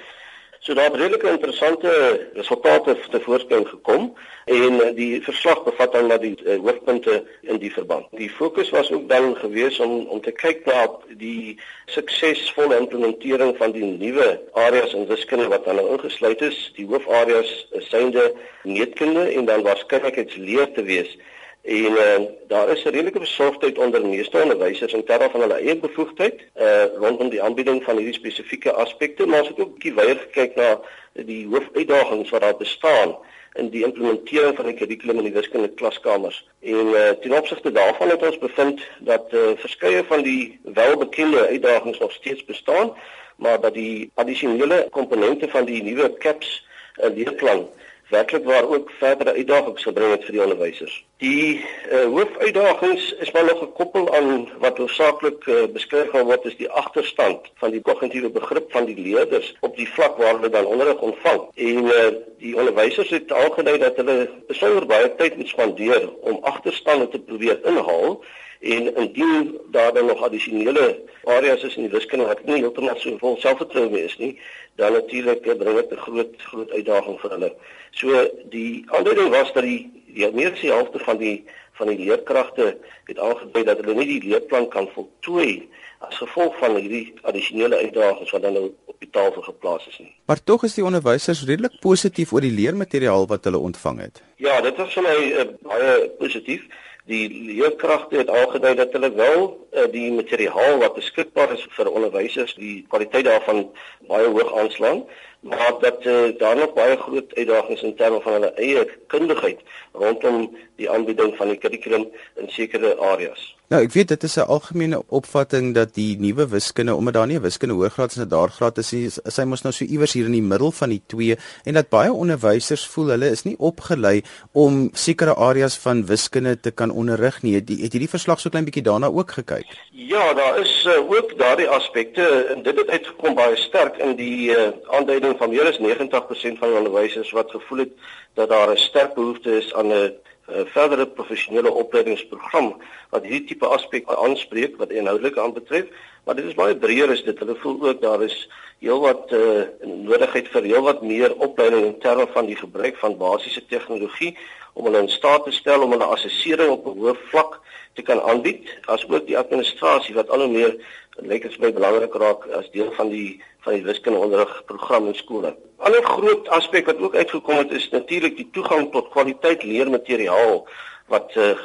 So 0.63 0.75
daar 0.75 0.85
het 0.85 0.95
redelike 0.95 1.29
interessante 1.31 1.91
resultate 2.35 2.97
te 3.11 3.21
voorskyn 3.21 3.63
gekom 3.67 4.11
en 4.45 4.75
die 4.95 5.23
verslag 5.25 5.63
bevat 5.65 5.93
dan 5.93 6.09
dat 6.13 6.21
die 6.21 6.35
uh, 6.45 6.59
hoofpunte 6.61 7.23
in 7.41 7.57
die 7.63 7.71
verband. 7.73 8.11
Die 8.21 8.29
fokus 8.31 8.69
was 8.71 8.91
ook 8.93 9.09
dan 9.09 9.37
gewees 9.37 9.79
om 9.81 10.05
om 10.13 10.21
te 10.21 10.35
kyk 10.37 10.69
na 10.69 10.85
die 11.17 11.57
suksesvolle 11.87 12.77
implementering 12.77 13.57
van 13.57 13.73
die 13.73 13.89
nuwe 13.89 14.29
areas 14.53 14.93
in 14.93 15.09
wiskunde 15.09 15.49
wat 15.49 15.65
dan 15.65 15.81
nou 15.81 15.95
ingesluit 15.97 16.45
is. 16.45 16.61
Die 16.77 16.87
hoofareas 16.93 17.55
is 17.81 17.89
synde 17.89 18.29
meetkunde 18.63 19.31
en 19.33 19.49
dan 19.49 19.65
waarskynlikheidsleer 19.65 20.73
te 20.77 20.85
wees. 20.85 21.17
En 21.63 21.93
uh, 21.93 22.21
daar 22.49 22.69
is 22.69 22.85
'n 22.85 22.89
redelike 22.89 23.19
besorgdheid 23.19 23.79
onder 23.79 24.07
meeste 24.07 24.43
onderwysers 24.43 24.93
in 24.93 25.05
terme 25.05 25.31
van 25.31 25.41
hulle 25.41 25.55
eie 25.55 25.77
bevoegdheid 25.77 26.41
uh 26.57 26.85
rondom 26.97 27.29
die 27.29 27.43
aanbieding 27.43 27.85
van 27.85 27.97
hierdie 27.97 28.15
spesifieke 28.15 28.73
aspekte, 28.73 29.27
maar 29.27 29.39
ons 29.39 29.49
het 29.49 29.61
ook 29.61 29.69
'n 29.69 29.73
bietjie 29.73 29.95
weier 29.95 30.17
gekyk 30.17 30.55
na 30.55 30.81
die 31.13 31.47
hoofuitdagings 31.47 32.31
wat 32.31 32.41
daar 32.41 32.57
bestaan 32.57 33.17
in 33.53 33.69
die 33.69 33.85
implementering 33.85 34.57
van 34.57 34.65
die 34.65 34.75
kurrikulum 34.75 35.17
in 35.17 35.25
die 35.25 35.33
wiskunde 35.33 35.69
klaskamers. 35.69 36.49
En 36.61 36.87
uh 36.87 37.09
ten 37.11 37.33
opsigte 37.33 37.73
daarvan 37.73 38.09
het 38.09 38.23
ons 38.23 38.39
bevind 38.39 38.81
dat 38.99 39.33
uh 39.33 39.51
verskeie 39.57 40.05
van 40.05 40.23
die 40.23 40.61
welbekende 40.63 41.47
uitdagings 41.47 41.99
nog 41.99 42.13
steeds 42.13 42.45
bestaan, 42.45 42.97
maar 43.37 43.61
dat 43.61 43.75
die 43.75 44.11
addisionele 44.15 44.87
komponente 44.91 45.49
van 45.49 45.65
die 45.65 45.83
nuwe 45.83 46.15
CAPS 46.19 46.67
uh, 46.97 47.15
leerplan 47.15 47.69
werklik 48.11 48.45
waar 48.45 48.69
ook 48.69 48.91
verdere 48.99 49.33
uitdagings 49.33 49.83
gebring 49.83 50.11
het 50.11 50.25
vir 50.27 50.37
die 50.37 50.43
onderwysers. 50.43 50.95
Die 51.23 51.65
uh, 51.93 52.05
hoofuitdagings 52.05 53.13
is 53.23 53.31
maar 53.33 53.45
nog 53.45 53.59
gekoppel 53.59 54.15
aan 54.17 54.49
wat 54.59 54.79
hoofsaaklik 54.79 55.47
uh, 55.47 55.67
beskryf 55.73 56.11
gaan 56.11 56.27
word 56.27 56.47
as 56.47 56.57
die 56.59 56.71
agterstand 56.71 57.51
van 57.63 57.75
die 57.75 57.83
kognitiewe 57.87 58.31
begrip 58.35 58.73
van 58.73 58.89
die 58.91 58.99
leerders 58.99 59.53
op 59.61 59.77
die 59.77 59.89
vlak 59.89 60.19
waar 60.19 60.35
hulle 60.39 60.51
dan 60.51 60.67
onderrig 60.67 61.01
ontvang. 61.01 61.41
En 61.55 61.85
uh, 61.85 62.11
die 62.43 62.57
onderwysers 62.57 63.11
het 63.15 63.33
algedui 63.33 63.79
dat 63.79 63.97
hulle 63.97 64.29
besonder 64.49 64.87
baie 64.87 65.15
tyd 65.17 65.37
moet 65.37 65.49
spandeer 65.49 66.09
om 66.21 66.43
agterstande 66.43 67.09
te 67.09 67.21
probeer 67.21 67.61
inhaal 67.65 68.23
en 68.61 68.97
indien 68.97 69.59
daar 69.71 69.93
dan 69.93 70.07
nog 70.07 70.23
addisionele 70.23 71.03
areas 71.25 71.63
is 71.63 71.77
in 71.77 71.83
die 71.83 71.93
wiskunde 71.93 72.27
wat 72.27 72.45
nie 72.45 72.61
heeltemal 72.61 72.99
so 73.01 73.17
vol 73.19 73.39
selfvertroue 73.41 74.03
is 74.05 74.17
nie, 74.19 74.35
dan 74.77 74.93
natuurlik 74.93 75.41
bring 75.43 75.77
dit 75.77 75.91
'n 75.93 75.97
groot 75.97 76.35
groot 76.37 76.71
uitdaging 76.71 77.21
vir 77.21 77.31
hulle. 77.31 77.55
So 77.91 78.29
die 78.51 78.85
aanduiding 78.87 79.31
was 79.31 79.53
dat 79.53 79.63
die 79.63 79.91
die 80.07 80.31
meeste 80.33 80.67
helfte 80.67 80.99
van 80.99 81.17
die 81.17 81.45
van 81.73 81.89
die 81.89 81.99
leerkragte 81.99 82.77
het 83.05 83.19
aangedui 83.19 83.65
dat 83.65 83.79
hulle 83.81 83.95
nie 83.95 84.07
die 84.07 84.29
leerplan 84.29 84.69
kan 84.69 84.89
voltooi 84.95 85.69
as 85.99 86.17
gevolg 86.17 86.57
van 86.59 86.77
hierdie 86.77 87.15
addisionele 87.23 87.77
uitdagings 87.77 88.31
wat 88.31 88.43
dan 88.43 88.53
nou 88.53 88.67
op 88.85 88.97
die 88.99 89.11
tafel 89.11 89.43
geplaas 89.43 89.87
is 89.89 89.99
nie. 89.99 90.13
Maar 90.25 90.43
tog 90.45 90.65
is 90.65 90.75
die 90.75 90.85
onderwysers 90.85 91.45
redelik 91.45 91.81
positief 91.81 92.33
oor 92.33 92.45
die 92.45 92.53
leermateriaal 92.53 93.27
wat 93.27 93.45
hulle 93.45 93.59
ontvang 93.59 94.01
het. 94.01 94.23
Ja, 94.37 94.61
dit 94.61 94.77
was 94.77 94.93
vir 94.93 95.03
my 95.03 95.17
uh, 95.33 95.47
baie 95.63 96.09
positief 96.19 96.65
die 97.05 97.29
leerkragte 97.31 98.17
het 98.17 98.31
aangedui 98.31 98.75
dat 98.75 98.93
hulle 98.93 99.13
wel 99.15 99.69
uh, 99.73 99.87
die 99.93 100.13
materiaal 100.13 100.79
wat 100.79 100.95
beskikbaar 100.95 101.53
is 101.53 101.67
vir 101.77 101.91
onderwysers 101.91 102.55
die 102.55 102.85
kwaliteit 102.89 103.25
daarvan 103.25 103.69
baie 104.09 104.27
hoog 104.27 104.57
aanslaan 104.59 105.05
maar 105.41 105.75
dat 105.81 106.05
uh, 106.05 106.39
daar 106.39 106.57
nog 106.57 106.73
baie 106.73 106.97
groot 106.97 107.35
uitdagings 107.35 107.83
in 107.83 107.95
terme 107.97 108.21
van 108.21 108.33
hulle 108.33 108.53
eie 108.53 108.85
kundigheid 109.07 109.61
rondom 109.93 110.59
die 110.77 110.91
aanbieding 110.91 111.37
van 111.37 111.49
die 111.49 111.59
kurrikulum 111.59 112.11
in 112.37 112.49
sekere 112.49 112.97
areas. 112.99 113.57
Nou, 113.71 113.85
ek 113.87 113.93
weet 113.95 114.09
dit 114.11 114.25
is 114.27 114.35
'n 114.35 114.51
algemene 114.51 114.99
opvatting 115.15 115.75
dat 115.75 115.95
die 115.95 116.19
nuwe 116.19 116.49
wiskunde 116.49 116.95
omdat 116.95 117.15
daar 117.15 117.27
nie 117.27 117.39
'n 117.39 117.43
wiskunde 117.43 117.75
hoërgraad 117.75 118.17
en 118.17 118.23
'n 118.23 118.29
daargraad 118.29 118.79
is, 118.79 118.93
is 118.93 119.37
hy 119.37 119.45
mos 119.45 119.63
nou 119.63 119.73
so 119.73 119.85
iewers 119.85 120.13
hier 120.13 120.25
in 120.25 120.33
die 120.33 120.43
middel 120.43 120.73
van 120.73 120.89
die 120.89 121.03
twee 121.07 121.37
en 121.65 121.75
dat 121.75 121.89
baie 121.89 122.13
onderwysers 122.13 122.87
voel 122.87 123.07
hulle 123.07 123.31
is 123.31 123.45
nie 123.45 123.55
opgelei 123.59 124.23
om 124.53 124.91
sekere 124.93 125.35
areas 125.35 125.77
van 125.77 126.07
wiskunde 126.07 126.61
te 126.61 126.71
kan 126.71 126.91
onderrig 126.91 127.43
nie. 127.43 127.55
Het, 127.55 127.69
het 127.69 127.93
hierdie 127.93 128.09
verslag 128.09 128.41
so 128.41 128.49
klein 128.49 128.65
bietjie 128.65 128.83
daarna 128.83 129.07
ook 129.07 129.31
gekyk? 129.31 129.67
Ja, 129.91 130.35
daar 130.35 130.59
is 130.59 130.85
uh, 130.85 131.11
ook 131.11 131.39
daardie 131.39 131.69
aspekte 131.69 132.47
en 132.55 132.63
dit 132.63 132.77
het 132.77 132.89
uitgekom 132.89 133.35
baie 133.35 133.57
sterk 133.57 133.97
in 133.97 134.17
die 134.17 134.51
uh, 134.51 134.71
aanduiding 134.89 135.37
van 135.39 135.51
meer 135.51 135.67
as 135.67 135.79
90% 135.79 136.59
van 136.59 136.77
onderwysers 136.77 137.31
wat 137.31 137.51
gevoel 137.51 137.79
het 137.79 137.93
dat 138.35 138.49
daar 138.49 138.71
'n 138.71 138.77
sterk 138.77 139.15
behoefte 139.15 139.57
is 139.57 139.75
aan 139.75 139.93
'n 139.93 140.13
uh, 140.51 140.65
verdere 140.75 141.07
professionele 141.07 141.73
opleidingsprogram 141.83 142.75
wat 143.11 143.27
hierdie 143.27 143.47
tipe 143.53 143.67
aspekte 143.67 144.17
aanspreek 144.17 144.77
wat 144.79 144.95
inhoudelik 144.95 145.39
aanbetref, 145.39 145.87
maar 146.25 146.37
dit 146.39 146.45
is 146.51 146.59
baie 146.59 146.77
breër 146.77 147.11
as 147.11 147.25
dit. 147.27 147.39
Hulle 147.39 147.57
voel 147.63 147.79
ook 147.89 148.03
daar 148.03 148.23
is 148.23 148.37
heelwat 148.81 149.33
uh, 149.37 149.67
nodigheid 149.85 150.49
vir 150.53 150.69
heelwat 150.71 151.03
meer 151.03 151.35
opleiding 151.37 151.85
in 151.85 151.99
terme 152.01 152.27
van 152.33 152.49
die 152.49 152.57
gebruik 152.57 152.97
van 153.03 153.19
basiese 153.21 153.65
tegnologie 153.69 154.37
om 154.73 154.85
hulle 154.85 155.03
in 155.05 155.09
staat 155.09 155.45
te 155.45 155.53
stel 155.53 155.83
om 155.83 155.91
hulle 155.91 156.05
assessering 156.15 156.71
op 156.71 156.87
'n 156.87 156.99
hoë 156.99 157.17
vlak 157.31 157.61
te 157.95 158.03
kan 158.03 158.23
aanbied, 158.23 158.69
asook 158.87 159.27
die 159.27 159.39
administrasie 159.39 160.15
wat 160.15 160.29
al 160.31 160.45
hoe 160.45 160.53
meer 160.53 160.77
lyk 161.17 161.43
vir 161.43 161.61
my 161.61 161.73
belangrik 161.73 162.15
raak 162.15 162.47
as 162.57 162.71
deel 162.71 162.93
van 162.93 163.09
die 163.09 163.41
van 163.65 163.75
die 163.75 163.85
wiskundeonderrig 163.85 164.63
program 164.67 165.07
in 165.07 165.15
skole. 165.15 165.49
'n 165.49 165.57
Ander 165.79 166.05
groot 166.05 166.49
aspek 166.49 166.87
wat 166.87 166.99
ook 166.99 167.15
uitgekom 167.15 167.57
het 167.57 167.73
is 167.73 167.91
natuurlik 167.91 168.37
die 168.37 168.49
toegang 168.53 168.93
tot 168.93 169.11
kwaliteit 169.11 169.63
leermateriaal 169.63 170.67
wat 171.09 171.35
uh, 171.37 171.57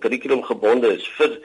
kurrikulum 0.00 0.42
gebonde 0.42 0.94
is 0.96 1.08
vir 1.18 1.38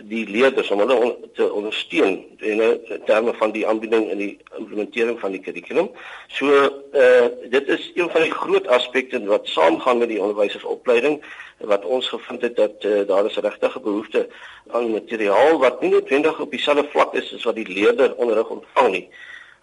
die 0.00 0.26
leerders 0.28 0.70
om 0.70 0.78
hulle 0.78 0.94
on 0.94 1.14
te 1.34 1.52
ondersteun 1.52 2.24
in 2.38 2.80
terme 3.06 3.34
van 3.34 3.50
die 3.50 3.66
aanbieding 3.66 4.10
en 4.10 4.18
die 4.18 4.38
implementering 4.58 5.20
van 5.20 5.30
die 5.30 5.40
kurrikulum. 5.40 5.90
So 6.28 6.50
uh 6.92 7.26
dit 7.50 7.68
is 7.68 7.90
een 7.94 8.10
van 8.10 8.22
die 8.22 8.32
groot 8.32 8.66
aspekte 8.66 9.24
wat 9.24 9.46
saamgaan 9.48 9.98
met 9.98 10.08
die 10.08 10.20
onderwysersopleiding 10.20 11.22
wat 11.58 11.84
ons 11.84 12.08
gevind 12.08 12.42
het 12.42 12.56
dat 12.56 12.84
uh, 12.84 13.06
daar 13.06 13.24
is 13.24 13.36
regtig 13.36 13.76
'n 13.76 13.82
behoefte 13.82 14.28
aan 14.70 14.90
materiaal 14.90 15.58
wat 15.58 15.80
nie 15.80 15.90
noodwendig 15.90 16.40
op 16.40 16.50
dieselfde 16.50 16.88
vlak 16.90 17.14
is 17.14 17.34
as 17.34 17.44
wat 17.44 17.54
die 17.54 17.68
leerder 17.68 18.14
onderrig 18.14 18.48
ontvang 18.48 18.90
nie. 18.90 19.08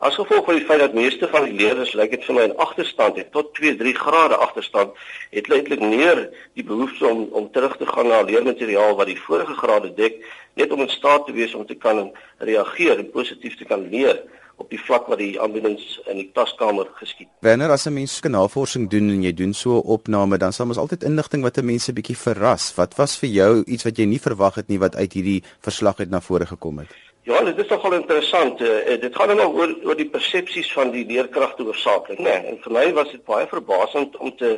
As 0.01 0.15
gevolg 0.17 0.47
van 0.47 0.55
die 0.57 0.65
feit 0.65 0.79
dat 0.81 0.95
meeste 0.97 1.27
van 1.29 1.43
die 1.45 1.53
leerders 1.53 1.91
lyk 1.93 2.15
dit 2.15 2.23
vir 2.25 2.33
my 2.33 2.43
in 2.47 2.55
agterstand 2.63 3.19
het 3.21 3.27
tot 3.35 3.51
2-3 3.59 3.91
grade 3.99 4.37
agterstand, 4.41 4.95
het 5.29 5.49
eintlik 5.53 5.83
meer 5.83 6.23
die 6.57 6.65
behoefte 6.65 7.05
om 7.05 7.27
om 7.37 7.51
terug 7.53 7.75
te 7.77 7.85
gaan 7.85 8.09
na 8.09 8.23
leermateriaal 8.25 8.95
wat 8.97 9.11
die 9.11 9.19
vorige 9.27 9.53
grade 9.59 9.91
dek, 9.99 10.17
net 10.57 10.73
om 10.73 10.81
in 10.81 10.89
staat 10.89 11.27
te 11.27 11.35
wees 11.37 11.53
om 11.53 11.67
te 11.69 11.77
kan 11.77 12.09
reageer 12.39 12.97
en 12.97 13.11
positief 13.13 13.59
te 13.59 13.67
kan 13.69 13.83
leer 13.91 14.23
op 14.57 14.73
die 14.73 14.81
vlak 14.81 15.05
wat 15.13 15.21
die 15.21 15.37
aanbiedings 15.41 15.99
in 16.09 16.17
die 16.17 16.31
taskamer 16.33 16.89
geskied. 16.97 17.29
Wanneer 17.45 17.69
as 17.77 17.85
'n 17.85 17.93
mens 17.93 18.19
navorsing 18.21 18.89
doen 18.89 19.09
en 19.09 19.21
jy 19.21 19.33
doen 19.33 19.53
so 19.53 19.77
'n 19.77 19.85
opname, 19.85 20.37
dan 20.37 20.53
sal 20.53 20.67
ons 20.67 20.81
altyd 20.81 21.03
inligting 21.03 21.43
wat 21.43 21.57
'n 21.57 21.65
mense 21.65 21.93
bietjie 21.93 22.17
verras. 22.17 22.73
Wat 22.75 22.95
was 22.95 23.17
vir 23.17 23.29
jou 23.29 23.63
iets 23.67 23.83
wat 23.83 23.97
jy 23.97 24.05
nie 24.05 24.19
verwag 24.19 24.55
het 24.55 24.67
nie 24.67 24.79
wat 24.79 24.95
uit 24.95 25.13
hierdie 25.13 25.43
verslag 25.61 25.99
uit 25.99 26.09
na 26.09 26.21
vore 26.21 26.45
gekom 26.45 26.79
het? 26.79 27.10
Ja, 27.23 27.43
dit 27.43 27.57
is 27.57 27.67
nogal 27.67 27.93
interessant. 27.93 28.61
Uh, 28.61 28.99
dit 28.99 29.15
gaan 29.15 29.35
nou 29.35 29.51
oor 29.53 29.75
oor 29.85 29.97
die 29.97 30.09
persepsies 30.09 30.71
van 30.73 30.89
die 30.89 31.03
leerkragte 31.05 31.61
oorsaaklik, 31.67 32.17
né? 32.17 32.31
Nee, 32.33 32.47
en 32.49 32.55
vir 32.63 32.73
my 32.73 32.85
was 32.97 33.11
dit 33.13 33.21
baie 33.27 33.45
verbasend 33.51 34.15
om 34.17 34.31
te 34.39 34.55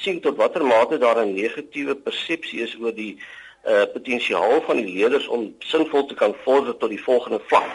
sien 0.00 0.20
tot 0.24 0.38
watter 0.40 0.64
mate 0.64 0.96
daar 1.02 1.20
'n 1.20 1.34
negatiewe 1.34 1.94
persepsie 1.94 2.62
is 2.64 2.72
oor 2.80 2.94
die 2.96 3.18
uh 3.68 3.84
potensiaal 3.92 4.62
van 4.64 4.80
die 4.80 4.94
leerders 4.94 5.26
om 5.28 5.54
sinvol 5.58 6.06
te 6.06 6.14
kan 6.14 6.34
vorder 6.44 6.76
tot 6.76 6.88
die 6.88 7.02
volgende 7.02 7.40
vlak. 7.50 7.68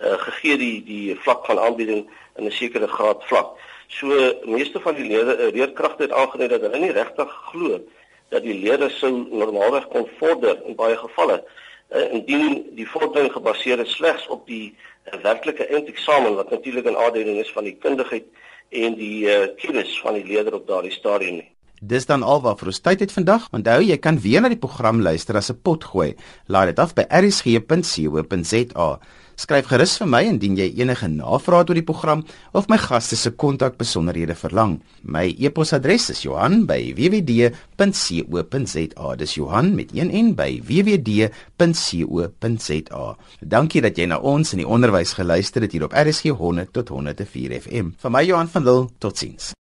Uh 0.00 0.18
gegee 0.26 0.56
die 0.56 0.84
die 0.84 1.16
vlak 1.16 1.46
van 1.46 1.58
aanbieding 1.58 2.04
in 2.36 2.44
'n 2.44 2.52
sekere 2.52 2.88
graad 2.88 3.24
vlak. 3.24 3.56
So 3.88 4.06
meeste 4.44 4.80
van 4.80 4.94
die 4.94 5.08
leerders 5.08 5.52
leerkragte 5.52 6.02
het 6.02 6.12
aangeneem 6.12 6.48
dat 6.48 6.60
hulle 6.60 6.78
nie 6.78 6.92
regtig 6.92 7.32
glo 7.48 7.80
dat 8.28 8.42
die 8.42 8.60
leerders 8.60 8.98
sou 8.98 9.10
normaalweg 9.30 9.88
kon 9.88 10.08
vorder 10.18 10.60
in 10.66 10.74
baie 10.74 10.96
gevalle 10.96 11.44
uh, 11.92 12.12
indien 12.12 12.62
die 12.76 12.88
vordering 12.88 13.32
gebaseer 13.32 13.80
is 13.80 13.94
slegs 13.96 14.26
op 14.28 14.46
die 14.46 14.74
uh, 14.74 15.22
werklike 15.22 15.66
eindeksamen 15.66 16.34
wat 16.34 16.50
natuurlik 16.50 16.86
'n 16.86 16.96
aanduiding 16.96 17.38
is 17.38 17.52
van 17.52 17.64
die 17.64 17.76
kundigheid 17.76 18.26
en 18.70 18.94
die 18.94 19.26
uh, 19.26 19.46
kennis 19.56 20.00
van 20.00 20.14
die 20.14 20.24
leerder 20.24 20.54
op 20.54 20.66
daardie 20.66 20.92
stadium 20.92 21.34
nie. 21.34 21.50
Dis 21.80 22.06
dan 22.06 22.22
alwaar 22.22 22.58
vir 22.60 22.66
ons 22.66 22.80
tyd 22.80 23.00
het 23.00 23.12
vandag. 23.12 23.48
Onthou 23.56 23.80
jy 23.80 23.96
kan 23.96 24.20
weer 24.20 24.40
na 24.44 24.48
die 24.52 24.60
program 24.60 25.00
luister 25.00 25.36
as 25.36 25.50
'n 25.50 25.60
pot 25.62 25.84
gooi. 25.84 26.14
Laai 26.46 26.66
dit 26.66 26.78
af 26.78 26.94
by 26.94 27.04
rsg.co.za. 27.08 29.00
Skryf 29.40 29.70
gerus 29.70 29.94
vir 29.96 30.08
my 30.12 30.18
indien 30.28 30.52
jy 30.58 30.66
enige 30.82 31.06
navrae 31.08 31.64
oor 31.64 31.78
die 31.78 31.84
program 31.86 32.24
of 32.52 32.66
my 32.68 32.76
gaste 32.76 33.16
se 33.16 33.30
kontakbesonderhede 33.40 34.36
verlang. 34.36 34.84
My 35.00 35.32
e-posadres 35.32 36.10
is 36.12 36.20
Johan@wwd.co.za. 36.26 39.14
Dis 39.16 39.34
Johan 39.38 39.74
met 39.74 39.96
een 39.96 40.12
n 40.12 40.34
by 40.36 40.60
wwd.co.za. 40.60 41.32
Dankie 43.40 43.80
dat 43.80 43.96
jy 43.96 44.06
na 44.12 44.18
ons 44.18 44.52
in 44.52 44.58
die 44.60 44.68
onderwys 44.68 45.16
geluister 45.16 45.62
het 45.64 45.72
hier 45.72 45.88
op 45.88 45.96
RSG 45.96 46.36
100 46.36 46.68
tot 46.72 46.88
104 46.92 47.60
FM. 47.62 47.90
Vir 47.96 48.10
my 48.10 48.24
Johan 48.24 48.48
van 48.48 48.64
Lille, 48.64 48.88
totsiens. 48.98 49.52